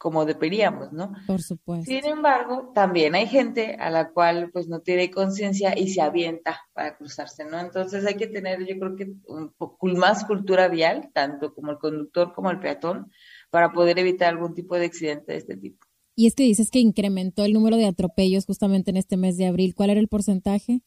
como 0.00 0.24
deberíamos, 0.24 0.94
¿no? 0.94 1.12
Por 1.26 1.42
supuesto. 1.42 1.84
Sin 1.84 2.06
embargo, 2.06 2.72
también 2.74 3.14
hay 3.14 3.26
gente 3.26 3.74
a 3.78 3.90
la 3.90 4.10
cual 4.12 4.48
pues 4.50 4.66
no 4.66 4.80
tiene 4.80 5.10
conciencia 5.10 5.78
y 5.78 5.88
se 5.88 6.00
avienta 6.00 6.58
para 6.72 6.96
cruzarse, 6.96 7.44
¿no? 7.44 7.60
Entonces 7.60 8.06
hay 8.06 8.14
que 8.14 8.26
tener, 8.26 8.60
yo 8.60 8.78
creo 8.78 8.96
que 8.96 9.12
un 9.28 9.52
poco 9.58 9.88
más 9.88 10.24
cultura 10.24 10.68
vial, 10.68 11.10
tanto 11.12 11.52
como 11.52 11.72
el 11.72 11.78
conductor 11.78 12.32
como 12.32 12.50
el 12.50 12.60
peatón, 12.60 13.12
para 13.50 13.74
poder 13.74 13.98
evitar 13.98 14.30
algún 14.30 14.54
tipo 14.54 14.74
de 14.74 14.86
accidente 14.86 15.32
de 15.32 15.38
este 15.38 15.58
tipo. 15.58 15.84
Y 16.16 16.26
es 16.26 16.34
que 16.34 16.44
dices 16.44 16.70
que 16.70 16.78
incrementó 16.78 17.44
el 17.44 17.52
número 17.52 17.76
de 17.76 17.84
atropellos 17.84 18.46
justamente 18.46 18.90
en 18.90 18.96
este 18.96 19.18
mes 19.18 19.36
de 19.36 19.48
abril. 19.48 19.74
¿Cuál 19.74 19.90
era 19.90 20.00
el 20.00 20.08
porcentaje? 20.08 20.80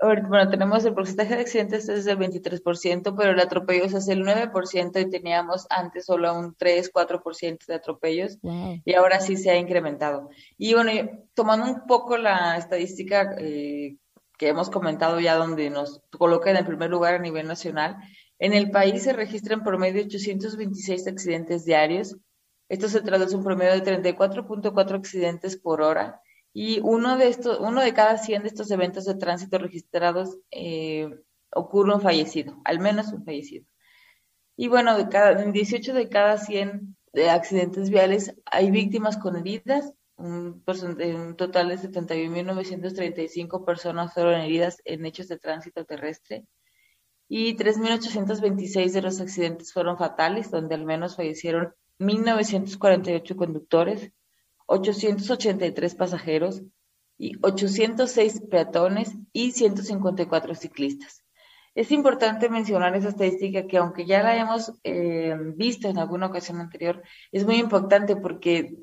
Bueno, 0.00 0.50
tenemos 0.50 0.84
el 0.84 0.94
porcentaje 0.94 1.34
de 1.34 1.40
accidentes 1.40 1.88
es 1.88 2.04
del 2.04 2.18
23%, 2.18 3.14
pero 3.16 3.30
el 3.30 3.40
atropello 3.40 3.84
es 3.84 4.08
el 4.08 4.24
9% 4.24 5.00
y 5.00 5.10
teníamos 5.10 5.66
antes 5.70 6.04
solo 6.04 6.38
un 6.38 6.54
3, 6.54 6.92
4% 6.92 7.66
de 7.66 7.74
atropellos 7.74 8.38
y 8.42 8.94
ahora 8.94 9.20
sí 9.20 9.36
se 9.36 9.50
ha 9.50 9.56
incrementado. 9.56 10.28
Y 10.58 10.74
bueno, 10.74 10.90
tomando 11.34 11.66
un 11.66 11.86
poco 11.86 12.18
la 12.18 12.58
estadística 12.58 13.36
eh, 13.38 13.96
que 14.36 14.48
hemos 14.48 14.68
comentado 14.68 15.18
ya 15.18 15.36
donde 15.36 15.70
nos 15.70 16.02
coloca 16.10 16.50
en 16.50 16.58
el 16.58 16.66
primer 16.66 16.90
lugar 16.90 17.14
a 17.14 17.18
nivel 17.18 17.46
nacional, 17.46 17.96
en 18.38 18.52
el 18.52 18.70
país 18.70 19.02
se 19.02 19.14
registran 19.14 19.64
por 19.64 19.78
medio 19.78 20.02
826 20.02 21.06
accidentes 21.06 21.64
diarios. 21.64 22.16
Esto 22.68 22.88
se 22.88 23.00
traduce 23.00 23.32
en 23.32 23.38
un 23.38 23.44
promedio 23.44 23.72
de 23.72 23.82
34.4 23.82 24.94
accidentes 24.94 25.56
por 25.56 25.80
hora 25.80 26.20
y 26.58 26.80
uno 26.82 27.18
de 27.18 27.28
estos, 27.28 27.60
uno 27.60 27.82
de 27.82 27.92
cada 27.92 28.16
100 28.16 28.44
de 28.44 28.48
estos 28.48 28.70
eventos 28.70 29.04
de 29.04 29.14
tránsito 29.14 29.58
registrados 29.58 30.38
eh, 30.50 31.06
ocurre 31.50 31.92
un 31.92 32.00
fallecido, 32.00 32.62
al 32.64 32.80
menos 32.80 33.12
un 33.12 33.26
fallecido. 33.26 33.66
Y 34.56 34.68
bueno, 34.68 34.96
de 34.96 35.06
cada, 35.10 35.42
en 35.42 35.52
18 35.52 35.92
de 35.92 36.08
cada 36.08 36.38
100 36.38 36.96
de 37.12 37.28
accidentes 37.28 37.90
viales 37.90 38.34
hay 38.46 38.70
víctimas 38.70 39.18
con 39.18 39.36
heridas, 39.36 39.92
un, 40.16 40.64
un 40.66 41.36
total 41.36 41.68
de 41.68 41.76
71.935 41.76 43.62
personas 43.66 44.14
fueron 44.14 44.40
heridas 44.40 44.80
en 44.86 45.04
hechos 45.04 45.28
de 45.28 45.36
tránsito 45.36 45.84
terrestre. 45.84 46.46
Y 47.28 47.54
3.826 47.54 48.92
de 48.92 49.02
los 49.02 49.20
accidentes 49.20 49.74
fueron 49.74 49.98
fatales, 49.98 50.50
donde 50.50 50.74
al 50.74 50.86
menos 50.86 51.16
fallecieron 51.16 51.74
1.948 51.98 53.36
conductores, 53.36 54.10
883 54.66 55.94
pasajeros 55.94 56.62
y 57.18 57.32
806 57.42 58.42
peatones 58.50 59.14
y 59.32 59.52
154 59.52 60.54
ciclistas. 60.54 61.24
Es 61.74 61.92
importante 61.92 62.48
mencionar 62.48 62.96
esa 62.96 63.10
estadística 63.10 63.66
que 63.66 63.76
aunque 63.76 64.06
ya 64.06 64.22
la 64.22 64.36
hemos 64.36 64.72
eh, 64.82 65.36
visto 65.54 65.88
en 65.88 65.98
alguna 65.98 66.26
ocasión 66.26 66.58
anterior, 66.60 67.02
es 67.32 67.44
muy 67.44 67.56
importante 67.56 68.16
porque 68.16 68.76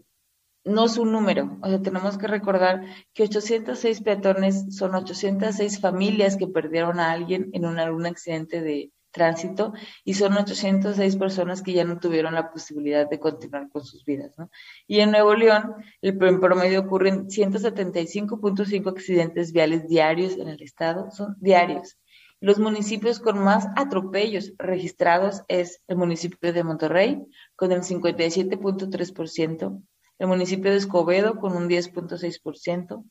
no 0.64 0.86
es 0.86 0.98
un 0.98 1.12
número. 1.12 1.58
O 1.62 1.68
sea, 1.68 1.82
tenemos 1.82 2.18
que 2.18 2.28
recordar 2.28 2.84
que 3.14 3.24
806 3.24 4.02
peatones 4.02 4.76
son 4.76 4.96
806 4.96 5.82
familias 5.82 6.38
que 6.38 6.48
perdieron 6.48 7.00
a 7.00 7.12
alguien 7.12 7.50
en 7.54 7.66
un, 7.66 7.80
algún 7.80 8.06
accidente 8.06 8.62
de, 8.62 8.92
tránsito 9.14 9.74
y 10.04 10.16
son 10.16 10.34
806 10.34 11.16
personas 11.16 11.62
que 11.62 11.72
ya 11.72 11.86
no 11.86 12.00
tuvieron 12.00 12.34
la 12.34 12.52
posibilidad 12.52 13.10
de 13.10 13.20
continuar 13.20 13.70
con 13.70 13.86
sus 13.86 14.04
vidas. 14.04 14.38
¿no? 14.38 14.50
Y 14.88 15.00
en 15.00 15.12
Nuevo 15.12 15.34
León, 15.36 15.76
el, 16.02 16.22
en 16.22 16.42
promedio 16.42 16.82
ocurren 16.82 17.28
175.5 17.28 18.90
accidentes 18.90 19.54
viales 19.54 19.88
diarios 19.88 20.38
en 20.38 20.50
el 20.50 20.62
estado, 20.62 21.12
son 21.12 21.38
diarios. 21.40 21.98
Los 22.42 22.60
municipios 22.60 23.20
con 23.20 23.40
más 23.40 23.68
atropellos 23.78 24.52
registrados 24.58 25.44
es 25.48 25.82
el 25.88 25.96
municipio 25.96 26.52
de 26.52 26.66
Monterrey, 26.66 27.24
con 27.56 27.72
el 27.72 27.84
57.3%, 27.84 29.82
el 30.20 30.28
municipio 30.28 30.72
de 30.72 30.78
Escobedo, 30.78 31.40
con 31.40 31.56
un 31.56 31.70
10.6%, 31.70 33.06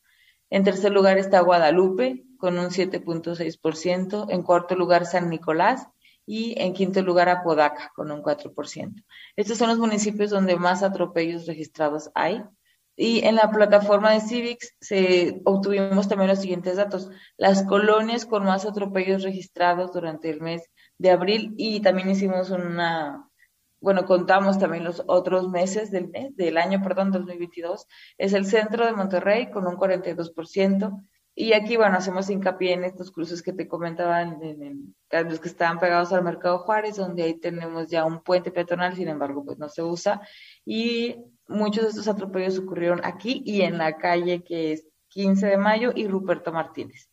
en 0.52 0.64
tercer 0.64 0.92
lugar 0.92 1.16
está 1.16 1.40
Guadalupe 1.40 2.26
con 2.36 2.58
un 2.58 2.66
7.6%. 2.66 4.26
En 4.28 4.42
cuarto 4.42 4.76
lugar 4.76 5.06
San 5.06 5.30
Nicolás 5.30 5.88
y 6.26 6.54
en 6.60 6.74
quinto 6.74 7.00
lugar 7.00 7.30
Apodaca 7.30 7.90
con 7.96 8.10
un 8.10 8.22
4%. 8.22 9.02
Estos 9.34 9.56
son 9.56 9.70
los 9.70 9.78
municipios 9.78 10.28
donde 10.28 10.56
más 10.56 10.82
atropellos 10.82 11.46
registrados 11.46 12.10
hay. 12.14 12.44
Y 12.96 13.24
en 13.24 13.36
la 13.36 13.50
plataforma 13.50 14.12
de 14.12 14.20
Civics 14.20 14.76
se 14.78 15.40
obtuvimos 15.46 16.06
también 16.06 16.28
los 16.28 16.40
siguientes 16.40 16.76
datos. 16.76 17.08
Las 17.38 17.62
colonias 17.62 18.26
con 18.26 18.44
más 18.44 18.66
atropellos 18.66 19.22
registrados 19.22 19.94
durante 19.94 20.28
el 20.28 20.42
mes 20.42 20.68
de 20.98 21.12
abril 21.12 21.54
y 21.56 21.80
también 21.80 22.10
hicimos 22.10 22.50
una, 22.50 23.26
bueno, 23.82 24.06
contamos 24.06 24.58
también 24.58 24.84
los 24.84 25.02
otros 25.08 25.50
meses 25.50 25.90
del, 25.90 26.12
del 26.36 26.56
año, 26.56 26.80
perdón, 26.82 27.10
2022, 27.10 27.86
es 28.16 28.32
el 28.32 28.46
centro 28.46 28.86
de 28.86 28.92
Monterrey 28.92 29.50
con 29.50 29.66
un 29.66 29.76
42%. 29.76 31.02
Y 31.34 31.54
aquí, 31.54 31.76
bueno, 31.76 31.96
hacemos 31.96 32.30
hincapié 32.30 32.74
en 32.74 32.84
estos 32.84 33.10
cruces 33.10 33.42
que 33.42 33.52
te 33.52 33.66
comentaba, 33.66 34.22
en, 34.22 34.94
los 35.10 35.40
que 35.40 35.48
estaban 35.48 35.80
pegados 35.80 36.12
al 36.12 36.22
Mercado 36.22 36.58
Juárez, 36.60 36.96
donde 36.96 37.24
ahí 37.24 37.34
tenemos 37.34 37.88
ya 37.88 38.04
un 38.04 38.22
puente 38.22 38.52
peatonal, 38.52 38.94
sin 38.94 39.08
embargo, 39.08 39.44
pues 39.44 39.58
no 39.58 39.68
se 39.68 39.82
usa. 39.82 40.20
Y 40.64 41.16
muchos 41.48 41.84
de 41.84 41.90
estos 41.90 42.08
atropellos 42.08 42.58
ocurrieron 42.58 43.00
aquí 43.02 43.42
y 43.44 43.62
en 43.62 43.78
la 43.78 43.96
calle 43.96 44.44
que 44.44 44.72
es 44.72 44.86
15 45.08 45.46
de 45.46 45.56
mayo 45.56 45.92
y 45.94 46.06
Ruperto 46.06 46.52
Martínez 46.52 47.11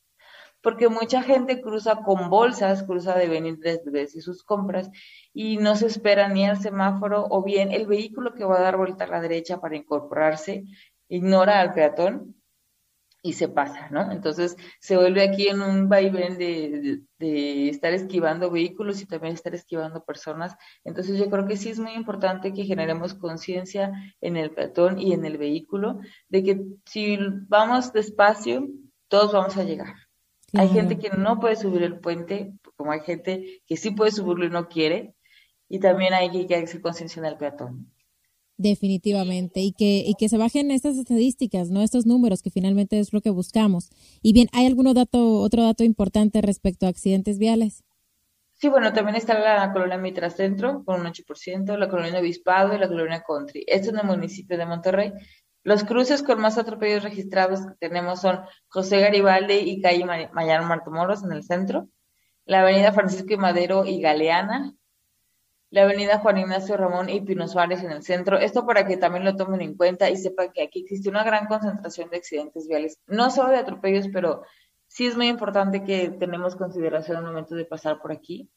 porque 0.61 0.89
mucha 0.89 1.21
gente 1.21 1.61
cruza 1.61 1.97
con 1.97 2.29
bolsas, 2.29 2.83
cruza 2.83 3.15
de 3.17 3.27
venir 3.27 3.59
desde, 3.59 4.21
sus 4.21 4.43
compras 4.43 4.89
y 5.33 5.57
no 5.57 5.75
se 5.75 5.87
espera 5.87 6.27
ni 6.29 6.45
al 6.45 6.61
semáforo 6.61 7.25
o 7.29 7.43
bien 7.43 7.71
el 7.71 7.87
vehículo 7.87 8.33
que 8.33 8.45
va 8.45 8.57
a 8.57 8.61
dar 8.61 8.77
vuelta 8.77 9.05
a 9.05 9.07
la 9.07 9.21
derecha 9.21 9.59
para 9.59 9.77
incorporarse 9.77 10.63
ignora 11.07 11.59
al 11.59 11.73
peatón 11.73 12.35
y 13.21 13.33
se 13.33 13.49
pasa, 13.49 13.89
¿no? 13.89 14.11
Entonces 14.11 14.55
se 14.79 14.95
vuelve 14.95 15.21
aquí 15.21 15.47
en 15.49 15.61
un 15.61 15.89
vaivén 15.89 16.37
de, 16.37 17.01
de, 17.17 17.69
estar 17.69 17.91
esquivando 17.93 18.49
vehículos 18.49 19.01
y 19.01 19.05
también 19.07 19.33
estar 19.33 19.53
esquivando 19.53 20.05
personas. 20.05 20.55
Entonces 20.85 21.19
yo 21.19 21.29
creo 21.29 21.45
que 21.45 21.57
sí 21.57 21.69
es 21.69 21.79
muy 21.79 21.91
importante 21.93 22.53
que 22.53 22.63
generemos 22.63 23.15
conciencia 23.15 23.91
en 24.21 24.37
el 24.37 24.51
peatón 24.51 24.99
y 24.99 25.11
en 25.11 25.25
el 25.25 25.37
vehículo 25.37 25.99
de 26.29 26.43
que 26.43 26.61
si 26.85 27.17
vamos 27.49 27.91
despacio, 27.91 28.69
todos 29.09 29.33
vamos 29.33 29.57
a 29.57 29.63
llegar. 29.63 30.08
Hay 30.53 30.70
gente 30.70 30.98
que 30.98 31.10
no 31.10 31.39
puede 31.39 31.56
subir 31.56 31.84
el 31.84 32.00
puente, 32.00 32.53
como 32.75 32.91
hay 32.91 33.01
gente 33.01 33.62
que 33.68 33.77
sí 33.77 33.91
puede 33.91 34.12
subirlo 34.12 34.46
y 34.46 34.50
no 34.50 34.68
quiere, 34.68 35.13
y 35.68 35.79
también 35.79 36.13
hay 36.13 36.48
que, 36.48 36.56
hacer 36.56 36.82
conciencia 36.82 37.22
del 37.22 37.38
peatón. 37.38 37.91
Definitivamente, 38.58 39.62
y 39.62 39.72
que, 39.72 40.03
y 40.06 40.15
que 40.15 40.27
se 40.27 40.38
bajen 40.38 40.72
estas 40.72 40.98
estadísticas, 40.98 41.70
¿no? 41.70 41.82
Estos 41.82 42.06
números, 42.06 42.41
que 42.41 42.50
finalmente 42.50 43.00
es 43.00 43.13
lo 43.13 43.22
que 43.22 43.29
buscamos. 43.29 43.89
Y 44.22 44.34
bien, 44.34 44.50
¿hay 44.51 44.65
algún 44.65 44.94
dato, 44.94 45.41
otro 45.41 45.63
dato 45.63 45.84
importante 45.84 46.41
respecto 46.41 46.86
a 46.86 46.89
accidentes 46.89 47.38
viales? 47.38 47.84
Sí, 48.56 48.68
bueno, 48.68 48.91
también 48.91 49.15
está 49.15 49.39
la 49.39 49.72
colonia 49.72 49.98
Mitra 49.98 50.29
Centro 50.29 50.84
con 50.84 51.00
un 51.00 51.08
8%, 51.08 51.77
la 51.77 51.88
colonia 51.88 52.20
Obispado 52.20 52.75
y 52.75 52.77
la 52.77 52.89
colonia 52.89 53.24
Country. 53.25 53.63
Esto 53.65 53.91
en 53.91 54.00
el 54.00 54.06
municipio 54.06 54.58
de 54.58 54.65
Monterrey. 54.65 55.13
Los 55.63 55.83
cruces 55.83 56.23
con 56.23 56.39
más 56.39 56.57
atropellos 56.57 57.03
registrados 57.03 57.61
que 57.65 57.75
tenemos 57.79 58.21
son 58.21 58.41
José 58.69 59.01
Garibaldi 59.01 59.55
y 59.55 59.81
calle 59.81 60.05
Mayano 60.05 60.67
Martomoros 60.67 61.23
en 61.23 61.33
el 61.33 61.43
centro, 61.43 61.89
la 62.45 62.61
avenida 62.61 62.93
Francisco 62.93 63.37
Madero 63.37 63.85
y 63.85 64.01
Galeana, 64.01 64.73
la 65.71 65.83
avenida 65.83 66.19
Juan 66.19 66.37
Ignacio 66.37 66.77
Ramón 66.77 67.09
y 67.09 67.21
Pino 67.21 67.47
Suárez 67.47 67.83
en 67.83 67.91
el 67.91 68.03
centro. 68.03 68.37
Esto 68.37 68.65
para 68.65 68.87
que 68.87 68.97
también 68.97 69.25
lo 69.25 69.35
tomen 69.35 69.61
en 69.61 69.75
cuenta 69.75 70.09
y 70.09 70.17
sepan 70.17 70.51
que 70.51 70.63
aquí 70.63 70.81
existe 70.81 71.09
una 71.09 71.23
gran 71.23 71.45
concentración 71.45 72.09
de 72.09 72.17
accidentes 72.17 72.67
viales, 72.67 72.99
no 73.07 73.29
solo 73.29 73.49
de 73.49 73.57
atropellos, 73.57 74.07
pero 74.11 74.43
sí 74.87 75.05
es 75.05 75.15
muy 75.15 75.27
importante 75.27 75.83
que 75.83 76.09
tenemos 76.09 76.55
consideración 76.55 77.17
al 77.17 77.25
momento 77.25 77.55
de 77.55 77.65
pasar 77.65 78.01
por 78.01 78.11
aquí. 78.11 78.49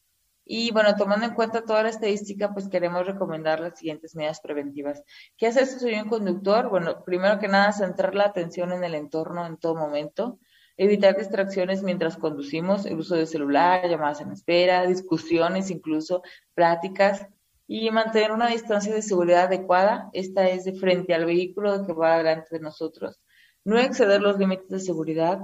Y 0.45 0.73
bueno, 0.73 0.97
tomando 0.97 1.27
en 1.27 1.35
cuenta 1.35 1.65
toda 1.65 1.85
la 1.85 1.91
estadística, 1.91 2.53
pues 2.53 2.69
queremos 2.69 3.07
recomendar 3.07 3.61
las 3.61 3.79
siguientes 3.79 4.17
medidas 4.17 4.41
preventivas. 4.41 5.03
¿Qué 5.37 5.47
hace 5.47 5.67
si 5.67 5.79
soy 5.79 5.95
un 5.95 6.09
conductor? 6.09 6.69
Bueno, 6.69 7.05
primero 7.05 7.39
que 7.39 7.49
nada, 7.49 7.73
centrar 7.73 8.15
la 8.15 8.25
atención 8.25 8.73
en 8.73 8.83
el 8.83 8.95
entorno 8.95 9.47
en 9.47 9.57
todo 9.57 9.77
momento, 9.77 10.41
evitar 10.77 11.17
distracciones 11.17 11.83
mientras 11.83 12.17
conducimos, 12.17 12.87
el 12.87 12.99
uso 12.99 13.15
de 13.15 13.27
celular, 13.27 13.89
llamadas 13.89 14.21
en 14.21 14.33
espera, 14.33 14.87
discusiones, 14.87 15.71
incluso 15.71 16.23
pláticas, 16.55 17.27
y 17.67 17.91
mantener 17.91 18.33
una 18.33 18.49
distancia 18.49 18.93
de 18.93 19.03
seguridad 19.03 19.45
adecuada. 19.45 20.11
Esta 20.13 20.49
es 20.49 20.65
de 20.65 20.75
frente 20.75 21.15
al 21.15 21.25
vehículo 21.25 21.87
que 21.87 21.93
va 21.93 22.19
delante 22.19 22.49
de 22.51 22.61
nosotros. 22.61 23.21
No 23.65 23.79
exceder 23.79 24.21
los 24.21 24.39
límites 24.39 24.69
de 24.69 24.81
seguridad. 24.81 25.39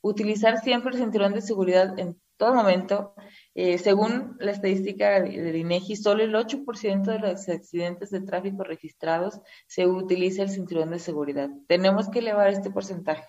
Utilizar 0.00 0.60
siempre 0.60 0.92
el 0.92 0.98
cinturón 0.98 1.34
de 1.34 1.42
seguridad 1.42 1.98
en 1.98 2.18
todo 2.36 2.54
momento 2.54 3.14
eh, 3.54 3.78
según 3.78 4.36
la 4.40 4.50
estadística 4.50 5.20
del 5.20 5.56
INEGI, 5.56 5.96
solo 5.96 6.22
el 6.22 6.34
8% 6.34 7.02
de 7.02 7.18
los 7.18 7.48
accidentes 7.48 8.10
de 8.10 8.20
tráfico 8.20 8.64
registrados 8.64 9.40
se 9.66 9.86
utiliza 9.86 10.42
el 10.42 10.50
cinturón 10.50 10.90
de 10.90 10.98
seguridad. 10.98 11.50
Tenemos 11.68 12.08
que 12.10 12.18
elevar 12.18 12.48
este 12.48 12.70
porcentaje 12.70 13.24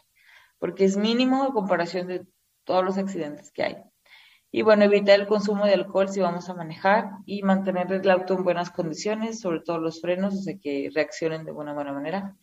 porque 0.60 0.86
es 0.86 0.98
mínimo 0.98 1.46
en 1.46 1.54
comparación 1.54 2.08
de 2.08 2.26
todos 2.64 2.84
los 2.84 2.98
accidentes 2.98 3.52
que 3.52 3.64
hay. 3.64 3.78
Y 4.52 4.62
bueno, 4.62 4.86
evitar 4.86 5.20
el 5.20 5.28
consumo 5.28 5.66
de 5.66 5.74
alcohol 5.74 6.10
si 6.10 6.22
vamos 6.22 6.50
a 6.50 6.54
manejar 6.54 7.10
y 7.26 7.44
mantener 7.44 7.92
el 7.92 8.10
auto 8.10 8.36
en 8.36 8.44
buenas 8.44 8.72
condiciones, 8.72 9.42
sobre 9.42 9.60
todo 9.60 9.80
los 9.80 10.02
frenos, 10.02 10.34
o 10.34 10.42
sea, 10.42 10.58
que 10.58 10.90
reaccionen 10.94 11.44
de 11.46 11.52
buena, 11.52 11.74
buena 11.74 11.92
manera. 11.92 12.36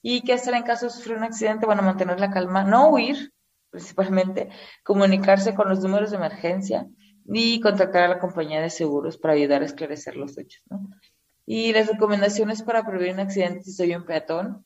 ¿Y 0.00 0.20
qué 0.22 0.34
hacer 0.34 0.54
en 0.54 0.62
caso 0.62 0.86
de 0.86 0.92
sufrir 0.92 1.16
un 1.16 1.24
accidente? 1.24 1.66
Bueno, 1.66 1.82
mantener 1.82 2.20
la 2.20 2.30
calma, 2.30 2.62
no 2.62 2.90
huir, 2.90 3.32
principalmente, 3.70 4.48
comunicarse 4.82 5.54
con 5.54 5.68
los 5.68 5.80
números 5.80 6.10
de 6.10 6.16
emergencia 6.16 6.86
y 7.26 7.60
contactar 7.60 8.04
a 8.04 8.08
la 8.08 8.18
compañía 8.18 8.60
de 8.60 8.70
seguros 8.70 9.18
para 9.18 9.34
ayudar 9.34 9.62
a 9.62 9.66
esclarecer 9.66 10.16
los 10.16 10.36
hechos. 10.38 10.62
¿no? 10.70 10.88
Y 11.46 11.72
las 11.72 11.88
recomendaciones 11.88 12.62
para 12.62 12.84
prevenir 12.84 13.14
un 13.14 13.20
accidente 13.20 13.64
si 13.64 13.72
soy 13.72 13.94
un 13.94 14.04
peatón. 14.04 14.64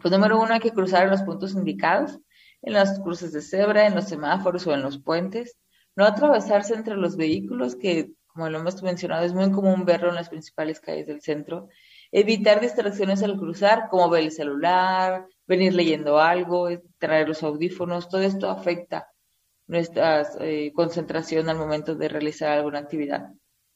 Pues 0.00 0.12
número 0.12 0.40
uno, 0.40 0.54
hay 0.54 0.60
que 0.60 0.72
cruzar 0.72 1.04
en 1.04 1.10
los 1.10 1.22
puntos 1.22 1.52
indicados, 1.52 2.18
en 2.62 2.72
las 2.72 3.00
cruces 3.00 3.32
de 3.32 3.42
cebra, 3.42 3.86
en 3.86 3.94
los 3.94 4.04
semáforos 4.04 4.66
o 4.66 4.74
en 4.74 4.82
los 4.82 4.98
puentes 4.98 5.56
no 5.96 6.04
atravesarse 6.04 6.74
entre 6.74 6.96
los 6.96 7.16
vehículos, 7.16 7.76
que 7.76 8.12
como 8.28 8.48
lo 8.48 8.60
hemos 8.60 8.82
mencionado, 8.82 9.24
es 9.24 9.34
muy 9.34 9.50
común 9.50 9.84
verlo 9.84 10.08
en 10.08 10.14
las 10.14 10.30
principales 10.30 10.80
calles 10.80 11.06
del 11.06 11.20
centro, 11.20 11.68
evitar 12.10 12.60
distracciones 12.60 13.22
al 13.22 13.36
cruzar, 13.36 13.88
como 13.90 14.08
ver 14.08 14.24
el 14.24 14.32
celular, 14.32 15.26
venir 15.56 15.74
leyendo 15.74 16.18
algo, 16.18 16.68
traer 16.98 17.28
los 17.28 17.42
audífonos, 17.42 18.08
todo 18.08 18.22
esto 18.22 18.50
afecta 18.50 19.08
nuestra 19.66 20.26
eh, 20.40 20.72
concentración 20.74 21.48
al 21.48 21.56
momento 21.56 21.94
de 21.94 22.08
realizar 22.08 22.50
alguna 22.50 22.80
actividad 22.80 23.30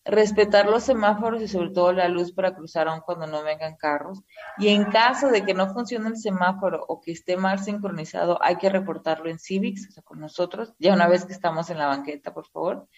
respetar 0.07 0.67
los 0.67 0.85
semáforos 0.85 1.43
y 1.43 1.49
sobre 1.49 1.71
todo 1.71 1.93
la 1.93 2.09
luz 2.09 2.33
para 2.33 2.55
cruzar 2.55 2.89
aun 2.89 3.01
cuando 3.01 3.27
no 3.27 3.43
vengan 3.43 3.77
carros. 3.77 4.23
Y 4.57 4.69
en 4.69 4.85
caso 4.85 5.29
de 5.29 5.45
que 5.45 5.53
no 5.53 5.73
funcione 5.73 6.09
el 6.09 6.17
semáforo 6.17 6.85
o 6.89 7.01
que 7.01 7.13
esté 7.13 7.37
mal 7.37 7.59
sincronizado, 7.59 8.39
hay 8.43 8.57
que 8.57 8.71
reportarlo 8.71 9.29
en 9.29 9.39
Civics, 9.39 9.89
o 9.89 9.93
sea, 9.93 10.03
con 10.03 10.21
nosotros, 10.21 10.75
ya 10.79 10.95
una 10.95 11.09
vez 11.09 11.27
que 11.27 11.33
estamos 11.33 11.71
en 11.71 11.79
la 11.79 11.89
banqueta, 11.89 12.33
por 12.33 12.47
favor. 12.47 12.89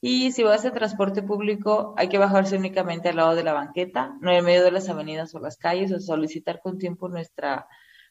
Y 0.00 0.32
si 0.32 0.42
vas 0.42 0.64
en 0.64 0.74
transporte 0.74 1.22
público, 1.22 1.94
hay 1.96 2.08
que 2.08 2.18
bajarse 2.18 2.56
únicamente 2.56 3.08
al 3.08 3.16
lado 3.16 3.34
de 3.34 3.44
la 3.44 3.54
banqueta, 3.54 4.16
no 4.20 4.30
en 4.30 4.44
medio 4.44 4.62
de 4.62 4.72
las 4.72 4.88
avenidas 4.88 5.34
o 5.34 5.38
las 5.38 5.56
calles, 5.56 5.92
o 5.92 6.00
solicitar 6.00 6.60
con 6.60 6.78
tiempo 6.78 7.08
nuestra 7.08 7.66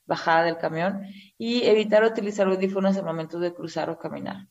bajada 0.05 0.43
del 0.43 0.57
camión 0.57 1.01
y 1.37 1.63
evitar 1.63 2.03
utilizar 2.03 2.47
audífonos 2.47 2.95
en 2.97 3.05
momentos 3.05 3.41
de 3.41 3.53
cruzar 3.53 3.89
o 3.89 3.97
caminar. 3.97 4.47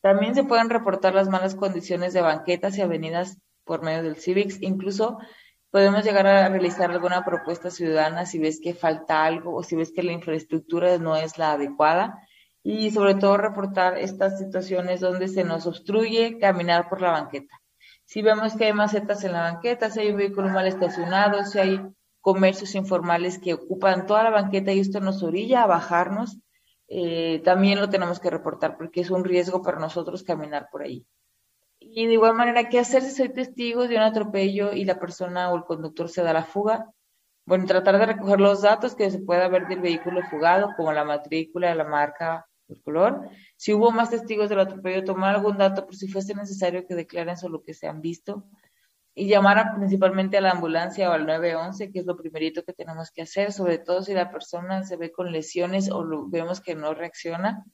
También 0.00 0.34
se 0.34 0.44
pueden 0.44 0.70
reportar 0.70 1.14
las 1.14 1.28
malas 1.28 1.54
condiciones 1.54 2.12
de 2.12 2.20
banquetas 2.20 2.78
y 2.78 2.82
avenidas 2.82 3.38
por 3.64 3.82
medio 3.82 4.02
del 4.02 4.16
Civics. 4.16 4.62
Incluso 4.62 5.18
podemos 5.70 6.04
llegar 6.04 6.26
a 6.26 6.48
realizar 6.48 6.90
alguna 6.90 7.24
propuesta 7.24 7.70
ciudadana 7.70 8.24
si 8.24 8.38
ves 8.38 8.60
que 8.62 8.74
falta 8.74 9.24
algo 9.24 9.54
o 9.54 9.62
si 9.62 9.76
ves 9.76 9.92
que 9.92 10.02
la 10.02 10.12
infraestructura 10.12 10.98
no 10.98 11.16
es 11.16 11.38
la 11.38 11.52
adecuada. 11.52 12.18
Y 12.62 12.90
sobre 12.90 13.14
todo 13.14 13.36
reportar 13.36 13.98
estas 13.98 14.38
situaciones 14.38 15.00
donde 15.00 15.28
se 15.28 15.44
nos 15.44 15.66
obstruye 15.66 16.38
caminar 16.38 16.88
por 16.88 17.00
la 17.00 17.12
banqueta. 17.12 17.60
Si 18.04 18.22
vemos 18.22 18.56
que 18.56 18.66
hay 18.66 18.72
macetas 18.72 19.22
en 19.24 19.32
la 19.32 19.42
banqueta, 19.42 19.90
si 19.90 20.00
hay 20.00 20.10
un 20.10 20.16
vehículo 20.16 20.48
mal 20.48 20.66
estacionado, 20.66 21.44
si 21.44 21.58
hay 21.58 21.80
comercios 22.20 22.74
informales 22.74 23.38
que 23.38 23.54
ocupan 23.54 24.06
toda 24.06 24.24
la 24.24 24.30
banqueta 24.30 24.72
y 24.72 24.80
esto 24.80 25.00
nos 25.00 25.22
orilla 25.22 25.62
a 25.62 25.66
bajarnos, 25.66 26.38
eh, 26.88 27.40
también 27.44 27.80
lo 27.80 27.90
tenemos 27.90 28.18
que 28.18 28.30
reportar 28.30 28.76
porque 28.76 29.00
es 29.00 29.10
un 29.10 29.24
riesgo 29.24 29.62
para 29.62 29.78
nosotros 29.78 30.22
caminar 30.22 30.68
por 30.70 30.82
ahí. 30.82 31.06
Y 31.80 32.06
de 32.06 32.14
igual 32.14 32.34
manera, 32.34 32.68
¿qué 32.68 32.78
hacer 32.78 33.02
si 33.02 33.10
soy 33.10 33.28
testigo 33.28 33.86
de 33.86 33.96
un 33.96 34.02
atropello 34.02 34.72
y 34.72 34.84
la 34.84 34.98
persona 34.98 35.50
o 35.50 35.56
el 35.56 35.64
conductor 35.64 36.08
se 36.08 36.22
da 36.22 36.32
la 36.32 36.44
fuga? 36.44 36.90
Bueno, 37.46 37.66
tratar 37.66 37.98
de 37.98 38.06
recoger 38.06 38.40
los 38.40 38.62
datos 38.62 38.94
que 38.94 39.10
se 39.10 39.20
pueda 39.20 39.48
ver 39.48 39.68
del 39.68 39.80
vehículo 39.80 40.22
fugado, 40.28 40.70
como 40.76 40.92
la 40.92 41.04
matrícula, 41.04 41.74
la 41.74 41.84
marca, 41.84 42.46
el 42.68 42.82
color. 42.82 43.30
Si 43.56 43.72
hubo 43.72 43.90
más 43.90 44.10
testigos 44.10 44.48
del 44.48 44.60
atropello, 44.60 45.04
tomar 45.04 45.34
algún 45.34 45.56
dato 45.56 45.86
por 45.86 45.96
si 45.96 46.08
fuese 46.08 46.34
necesario 46.34 46.86
que 46.86 46.94
declaren 46.94 47.36
sobre 47.36 47.52
lo 47.52 47.62
que 47.62 47.74
se 47.74 47.86
han 47.86 48.00
visto 48.02 48.44
y 49.18 49.26
llamar 49.26 49.74
principalmente 49.76 50.38
a 50.38 50.40
la 50.40 50.52
ambulancia 50.52 51.10
o 51.10 51.12
al 51.12 51.26
911, 51.26 51.90
que 51.90 51.98
es 51.98 52.06
lo 52.06 52.16
primerito 52.16 52.62
que 52.62 52.72
tenemos 52.72 53.10
que 53.10 53.22
hacer, 53.22 53.52
sobre 53.52 53.78
todo 53.78 54.02
si 54.02 54.14
la 54.14 54.30
persona 54.30 54.84
se 54.84 54.96
ve 54.96 55.10
con 55.10 55.32
lesiones 55.32 55.90
o 55.90 56.06
vemos 56.28 56.60
que 56.60 56.76
no 56.76 56.94
reacciona. 56.94 57.64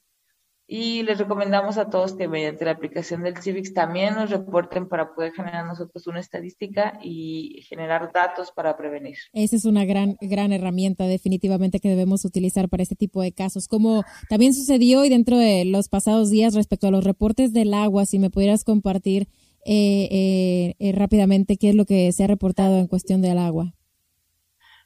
Y 0.67 1.03
les 1.03 1.19
recomendamos 1.19 1.77
a 1.77 1.91
todos 1.91 2.13
que 2.13 2.27
mediante 2.27 2.65
la 2.65 2.71
aplicación 2.71 3.21
del 3.21 3.37
Civics 3.37 3.75
también 3.75 4.15
nos 4.15 4.31
reporten 4.31 4.89
para 4.89 5.13
poder 5.13 5.31
generar 5.33 5.63
nosotros 5.67 6.07
una 6.07 6.19
estadística 6.19 6.97
y 7.03 7.63
generar 7.69 8.11
datos 8.11 8.51
para 8.51 8.75
prevenir. 8.75 9.15
Esa 9.31 9.55
es 9.55 9.65
una 9.65 9.85
gran, 9.85 10.17
gran 10.21 10.51
herramienta 10.51 11.05
definitivamente 11.05 11.79
que 11.79 11.89
debemos 11.89 12.25
utilizar 12.25 12.67
para 12.67 12.81
este 12.81 12.95
tipo 12.95 13.21
de 13.21 13.31
casos. 13.31 13.67
Como 13.67 14.03
también 14.27 14.55
sucedió 14.55 15.05
y 15.05 15.09
dentro 15.09 15.37
de 15.37 15.65
los 15.65 15.87
pasados 15.87 16.31
días 16.31 16.55
respecto 16.55 16.87
a 16.87 16.91
los 16.91 17.03
reportes 17.03 17.53
del 17.53 17.75
agua, 17.75 18.07
si 18.07 18.17
me 18.17 18.31
pudieras 18.31 18.63
compartir 18.63 19.27
eh, 19.65 20.07
eh, 20.11 20.75
eh, 20.77 20.91
rápidamente 20.91 21.57
qué 21.57 21.69
es 21.69 21.75
lo 21.75 21.85
que 21.85 22.11
se 22.11 22.23
ha 22.23 22.27
reportado 22.27 22.77
en 22.77 22.87
cuestión 22.87 23.21
del 23.23 23.39
agua. 23.39 23.73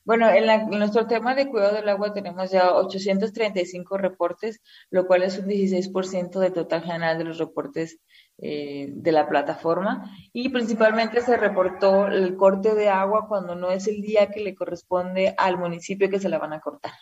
Bueno, 0.05 0.29
en, 0.29 0.69
nuestro 0.69 1.05
tema 1.05 1.35
de 1.35 1.49
cuidado 1.49 1.75
del 1.75 1.89
agua 1.89 2.13
tenemos 2.13 2.49
ya 2.49 2.73
835 2.73 3.97
reportes, 3.97 4.61
lo 4.89 5.05
cual 5.05 5.23
es 5.23 5.37
un 5.37 5.47
16% 5.47 6.39
del 6.39 6.53
total 6.53 6.81
general 6.81 7.17
de 7.17 7.25
los 7.25 7.37
reportes 7.37 7.99
de 8.37 9.11
la 9.11 9.27
plataforma. 9.27 10.09
Y 10.31 10.49
principalmente 10.49 11.21
se 11.21 11.35
reportó 11.35 12.07
el 12.07 12.37
corte 12.37 12.73
de 12.73 12.87
agua 12.87 13.27
cuando 13.27 13.55
no 13.55 13.69
es 13.69 13.87
el 13.87 14.01
día 14.01 14.31
que 14.31 14.39
le 14.39 14.55
corresponde 14.55 15.35
al 15.37 15.57
municipio 15.57 16.09
que 16.09 16.19
se 16.19 16.29
la 16.29 16.39
van 16.39 16.53
a 16.53 16.61
cortar. 16.61 16.93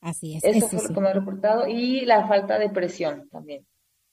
Así 0.00 0.36
es. 0.36 0.44
Eso, 0.44 0.68
fue 0.68 0.88
lo 0.88 0.94
que 0.94 1.00
me 1.00 1.08
ha 1.08 1.12
reportado. 1.12 1.66
Y 1.66 2.06
la 2.06 2.26
falta 2.28 2.58
de 2.58 2.70
presión 2.70 3.28
también. 3.28 3.66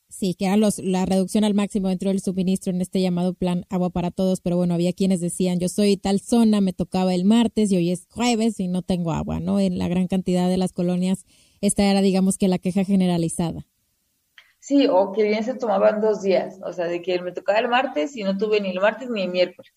Sí, 0.09 0.33
que 0.33 0.45
era 0.47 0.57
los, 0.57 0.79
la 0.79 1.05
reducción 1.05 1.43
al 1.43 1.53
máximo 1.53 1.87
dentro 1.87 2.09
del 2.09 2.19
suministro 2.19 2.71
en 2.71 2.81
este 2.81 2.99
llamado 2.99 3.35
plan 3.35 3.65
agua 3.69 3.91
para 3.91 4.09
todos, 4.09 4.41
pero 4.41 4.57
bueno, 4.57 4.73
había 4.73 4.91
quienes 4.91 5.21
decían, 5.21 5.59
yo 5.59 5.69
soy 5.69 5.97
tal 5.97 6.19
zona, 6.19 6.61
me 6.61 6.73
tocaba 6.73 7.13
el 7.13 7.25
martes 7.25 7.71
y 7.71 7.77
hoy 7.77 7.91
es 7.91 8.07
jueves 8.09 8.59
y 8.59 8.67
no 8.67 8.81
tengo 8.81 9.11
agua, 9.11 9.39
¿no? 9.39 9.59
En 9.59 9.77
la 9.77 9.87
gran 9.87 10.07
cantidad 10.07 10.49
de 10.49 10.57
las 10.57 10.73
colonias, 10.73 11.25
esta 11.61 11.83
era, 11.83 12.01
digamos 12.01 12.39
que, 12.39 12.47
la 12.47 12.57
queja 12.57 12.83
generalizada. 12.83 13.67
Sí, 14.59 14.87
o 14.87 15.11
que 15.11 15.23
bien 15.23 15.43
se 15.43 15.53
tomaban 15.53 16.01
dos 16.01 16.23
días, 16.23 16.59
o 16.63 16.73
sea, 16.73 16.85
de 16.85 17.03
que 17.03 17.21
me 17.21 17.31
tocaba 17.31 17.59
el 17.59 17.69
martes 17.69 18.15
y 18.15 18.23
no 18.23 18.35
tuve 18.35 18.59
ni 18.61 18.71
el 18.71 18.81
martes 18.81 19.11
ni 19.11 19.21
el 19.21 19.29
miércoles, 19.29 19.73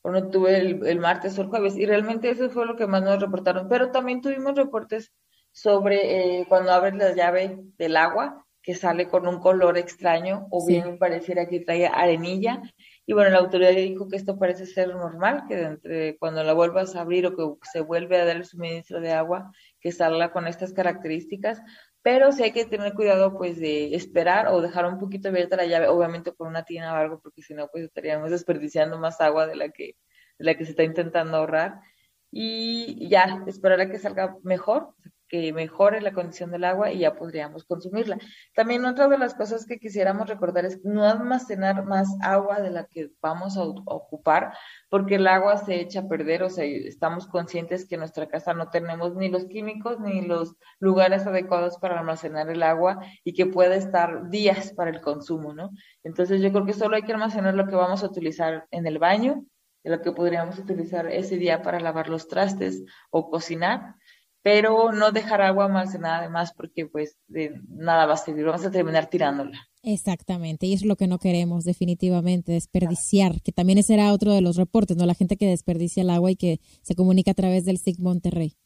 o 0.00 0.10
no 0.10 0.30
tuve 0.30 0.56
el, 0.56 0.98
martes 0.98 1.38
o 1.38 1.42
el 1.42 1.48
jueves, 1.48 1.76
y 1.76 1.84
realmente 1.84 2.30
eso 2.30 2.48
fue 2.48 2.66
lo 2.66 2.74
que 2.74 2.86
más 2.86 3.02
nos 3.02 3.20
reportaron, 3.20 3.68
pero 3.68 3.90
también 3.90 4.22
tuvimos 4.22 4.56
reportes 4.56 5.12
sobre 5.52 6.40
eh, 6.40 6.46
cuando 6.48 6.72
abres 6.72 6.94
la 6.94 7.14
llave 7.14 7.58
del 7.76 7.96
agua, 7.98 8.46
que 8.62 8.74
sale 8.74 9.08
con 9.08 9.26
un 9.26 9.40
color 9.40 9.76
extraño 9.76 10.46
o 10.50 10.64
bien 10.64 10.98
pareciera 10.98 11.48
que 11.48 11.60
trae 11.60 11.86
arenilla. 11.86 12.62
Y 13.04 13.12
bueno, 13.12 13.30
la 13.30 13.38
autoridad 13.38 13.72
dijo 13.72 14.08
que 14.08 14.16
esto 14.16 14.38
parece 14.38 14.66
ser 14.66 14.94
normal, 14.94 15.44
que 15.48 15.62
entre, 15.62 16.16
cuando 16.18 16.44
la 16.44 16.52
vuelvas 16.52 16.94
a 16.94 17.00
abrir 17.00 17.26
o 17.26 17.34
que 17.34 17.68
se 17.72 17.80
vuelve 17.80 18.20
a 18.20 18.24
dar 18.24 18.36
el 18.36 18.44
suministro 18.44 19.00
de 19.00 19.12
agua, 19.12 19.52
que 19.80 19.90
salga 19.90 20.32
con 20.32 20.46
estas 20.46 20.72
características. 20.72 21.60
Pero 22.02 22.32
sí 22.32 22.42
hay 22.44 22.52
que 22.52 22.64
tener 22.64 22.94
cuidado 22.94 23.36
pues 23.36 23.58
de 23.58 23.94
esperar 23.94 24.48
o 24.48 24.60
dejar 24.60 24.86
un 24.86 24.98
poquito 24.98 25.28
abierta 25.28 25.56
la 25.56 25.66
llave, 25.66 25.88
obviamente 25.88 26.32
con 26.32 26.48
una 26.48 26.64
tina 26.64 26.92
o 26.92 26.96
algo, 26.96 27.20
porque 27.20 27.42
si 27.42 27.54
no 27.54 27.68
pues 27.68 27.84
estaríamos 27.84 28.30
desperdiciando 28.30 28.98
más 28.98 29.20
agua 29.20 29.46
de 29.46 29.56
la 29.56 29.70
que, 29.70 29.96
de 30.38 30.44
la 30.44 30.56
que 30.56 30.64
se 30.64 30.70
está 30.70 30.84
intentando 30.84 31.36
ahorrar. 31.36 31.80
Y 32.30 33.08
ya, 33.08 33.44
esperar 33.46 33.80
a 33.80 33.90
que 33.90 33.98
salga 33.98 34.36
mejor, 34.42 34.94
que 35.32 35.50
mejore 35.54 36.02
la 36.02 36.12
condición 36.12 36.50
del 36.50 36.62
agua 36.62 36.92
y 36.92 36.98
ya 36.98 37.14
podríamos 37.14 37.64
consumirla. 37.64 38.18
También 38.54 38.84
otra 38.84 39.08
de 39.08 39.16
las 39.16 39.34
cosas 39.34 39.64
que 39.64 39.78
quisiéramos 39.78 40.28
recordar 40.28 40.66
es 40.66 40.84
no 40.84 41.04
almacenar 41.04 41.86
más 41.86 42.14
agua 42.20 42.60
de 42.60 42.70
la 42.70 42.84
que 42.84 43.10
vamos 43.22 43.56
a 43.56 43.62
ocupar, 43.62 44.52
porque 44.90 45.14
el 45.14 45.26
agua 45.26 45.56
se 45.56 45.76
echa 45.80 46.00
a 46.00 46.06
perder, 46.06 46.42
o 46.42 46.50
sea, 46.50 46.66
estamos 46.66 47.26
conscientes 47.26 47.88
que 47.88 47.94
en 47.94 48.00
nuestra 48.00 48.28
casa 48.28 48.52
no 48.52 48.68
tenemos 48.68 49.14
ni 49.14 49.30
los 49.30 49.46
químicos 49.46 49.98
ni 50.00 50.20
los 50.20 50.54
lugares 50.80 51.26
adecuados 51.26 51.78
para 51.78 51.98
almacenar 51.98 52.50
el 52.50 52.62
agua 52.62 53.00
y 53.24 53.32
que 53.32 53.46
puede 53.46 53.76
estar 53.76 54.28
días 54.28 54.74
para 54.74 54.90
el 54.90 55.00
consumo, 55.00 55.54
¿no? 55.54 55.70
Entonces 56.04 56.42
yo 56.42 56.52
creo 56.52 56.66
que 56.66 56.74
solo 56.74 56.96
hay 56.96 57.04
que 57.04 57.12
almacenar 57.14 57.54
lo 57.54 57.66
que 57.66 57.74
vamos 57.74 58.02
a 58.02 58.06
utilizar 58.06 58.66
en 58.70 58.86
el 58.86 58.98
baño, 58.98 59.46
lo 59.82 60.00
que 60.02 60.12
podríamos 60.12 60.58
utilizar 60.58 61.06
ese 61.06 61.36
día 61.36 61.62
para 61.62 61.80
lavar 61.80 62.08
los 62.08 62.28
trastes 62.28 62.84
o 63.10 63.30
cocinar 63.30 63.96
pero 64.42 64.92
no 64.92 65.12
dejar 65.12 65.40
agua 65.40 65.66
almacenada 65.66 66.18
además 66.18 66.52
porque 66.56 66.86
pues 66.86 67.16
de 67.28 67.60
nada 67.68 68.06
va 68.06 68.14
a 68.14 68.16
servir, 68.16 68.44
vamos 68.44 68.64
a 68.64 68.70
terminar 68.70 69.08
tirándola. 69.08 69.68
Exactamente, 69.84 70.66
y 70.66 70.74
es 70.74 70.84
lo 70.84 70.96
que 70.96 71.06
no 71.06 71.18
queremos 71.18 71.64
definitivamente, 71.64 72.52
desperdiciar, 72.52 73.40
que 73.42 73.52
también 73.52 73.78
ese 73.78 73.94
era 73.94 74.12
otro 74.12 74.32
de 74.32 74.40
los 74.40 74.56
reportes, 74.56 74.96
¿no? 74.96 75.06
La 75.06 75.14
gente 75.14 75.36
que 75.36 75.46
desperdicia 75.46 76.02
el 76.02 76.10
agua 76.10 76.30
y 76.30 76.36
que 76.36 76.60
se 76.82 76.94
comunica 76.94 77.32
a 77.32 77.34
través 77.34 77.64
del 77.64 77.78
SIG 77.78 78.00
Monterrey. 78.00 78.56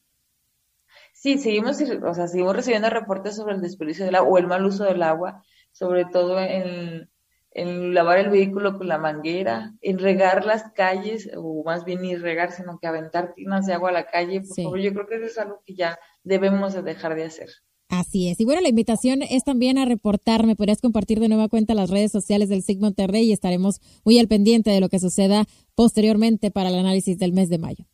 Sí, 1.13 1.39
seguimos, 1.39 1.81
o 1.81 2.13
sea, 2.13 2.27
seguimos 2.27 2.55
recibiendo 2.55 2.89
reportes 2.89 3.35
sobre 3.35 3.55
el 3.55 3.61
desperdicio 3.61 4.05
del 4.05 4.15
agua 4.15 4.29
o 4.29 4.37
el 4.37 4.47
mal 4.47 4.63
uso 4.65 4.83
del 4.83 5.01
agua, 5.01 5.43
sobre 5.71 6.05
todo 6.05 6.39
en, 6.39 7.09
en 7.57 7.95
lavar 7.95 8.19
el 8.19 8.29
vehículo 8.29 8.77
con 8.77 8.87
la 8.87 8.99
manguera, 8.99 9.73
en 9.81 9.97
regar 9.97 10.45
las 10.45 10.71
calles, 10.73 11.27
o 11.35 11.63
más 11.65 11.85
bien 11.85 12.03
ni 12.03 12.15
regar, 12.15 12.51
sino 12.51 12.77
que 12.77 12.85
aventar 12.85 13.33
tinas 13.33 13.65
de 13.65 13.73
agua 13.73 13.89
a 13.89 13.93
la 13.93 14.05
calle, 14.05 14.41
por 14.41 14.55
favor, 14.55 14.79
yo 14.79 14.93
creo 14.93 15.07
que 15.07 15.15
eso 15.15 15.25
es 15.25 15.37
algo 15.39 15.63
que 15.65 15.73
ya 15.73 15.97
debemos 16.23 16.75
de 16.75 16.83
dejar 16.83 17.15
de 17.15 17.25
hacer. 17.25 17.49
Así 17.89 18.29
es. 18.29 18.39
Y 18.39 18.45
bueno, 18.45 18.61
la 18.61 18.69
invitación 18.69 19.23
es 19.23 19.43
también 19.43 19.79
a 19.79 19.85
reportarme. 19.85 20.55
Podrías 20.55 20.81
compartir 20.81 21.19
de 21.19 21.29
nueva 21.29 21.47
cuenta 21.47 21.73
las 21.73 21.89
redes 21.89 22.11
sociales 22.11 22.47
del 22.47 22.61
SIG 22.61 22.79
Monterrey 22.79 23.23
y 23.23 23.33
estaremos 23.33 23.81
muy 24.05 24.19
al 24.19 24.27
pendiente 24.27 24.69
de 24.69 24.79
lo 24.79 24.89
que 24.89 24.99
suceda 24.99 25.45
posteriormente 25.73 26.51
para 26.51 26.69
el 26.69 26.75
análisis 26.75 27.17
del 27.17 27.33
mes 27.33 27.49
de 27.49 27.57
mayo. 27.57 27.85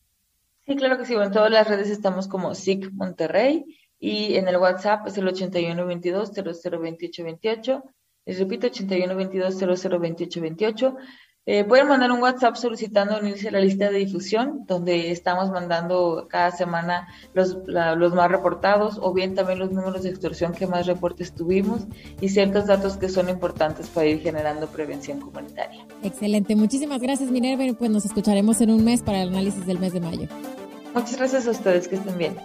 Sí, 0.65 0.75
claro 0.75 0.97
que 0.97 1.05
sí. 1.05 1.13
En 1.13 1.31
todas 1.31 1.51
las 1.51 1.69
redes 1.69 1.89
estamos 1.89 2.27
como 2.27 2.53
SIG 2.53 2.91
Monterrey 2.93 3.63
y 3.97 4.35
en 4.35 4.49
el 4.49 4.57
WhatsApp 4.57 5.07
es 5.07 5.17
el 5.17 5.27
8122 5.27 6.33
002828. 6.33 7.83
Les 8.25 8.39
repito, 8.39 8.67
8122 8.67 9.59
002828. 9.59 10.95
Eh, 11.45 11.65
pueden 11.65 11.89
mandar 11.89 12.09
un 12.09 12.21
WhatsApp 12.21 12.55
solicitando 12.55 13.19
unirse 13.19 13.49
a 13.49 13.51
la 13.51 13.59
lista 13.59 13.91
de 13.91 13.97
difusión, 13.97 14.63
donde 14.65 15.11
estamos 15.11 15.49
mandando 15.51 16.27
cada 16.29 16.51
semana 16.51 17.09
los, 17.33 17.57
los 17.67 18.13
más 18.13 18.31
reportados, 18.31 18.97
o 19.01 19.11
bien 19.11 19.35
también 19.35 19.59
los 19.59 19.69
números 19.71 20.03
de 20.03 20.09
extorsión 20.09 20.53
que 20.53 20.67
más 20.67 20.87
reportes 20.87 21.33
tuvimos 21.35 21.81
y 22.21 22.29
ciertos 22.29 22.67
datos 22.67 22.95
que 22.95 23.09
son 23.09 23.27
importantes 23.27 23.89
para 23.89 24.07
ir 24.07 24.21
generando 24.21 24.67
prevención 24.67 25.19
comunitaria. 25.19 25.85
Excelente, 26.01 26.55
muchísimas 26.55 27.01
gracias 27.01 27.29
Minerva, 27.29 27.65
pues 27.77 27.91
nos 27.91 28.05
escucharemos 28.05 28.61
en 28.61 28.71
un 28.71 28.85
mes 28.85 29.01
para 29.01 29.23
el 29.23 29.29
análisis 29.29 29.65
del 29.65 29.79
mes 29.79 29.91
de 29.91 29.99
mayo. 29.99 30.29
Muchas 30.93 31.17
gracias 31.17 31.45
a 31.47 31.51
ustedes, 31.51 31.89
que 31.89 31.95
estén 31.95 32.17
bien. 32.17 32.37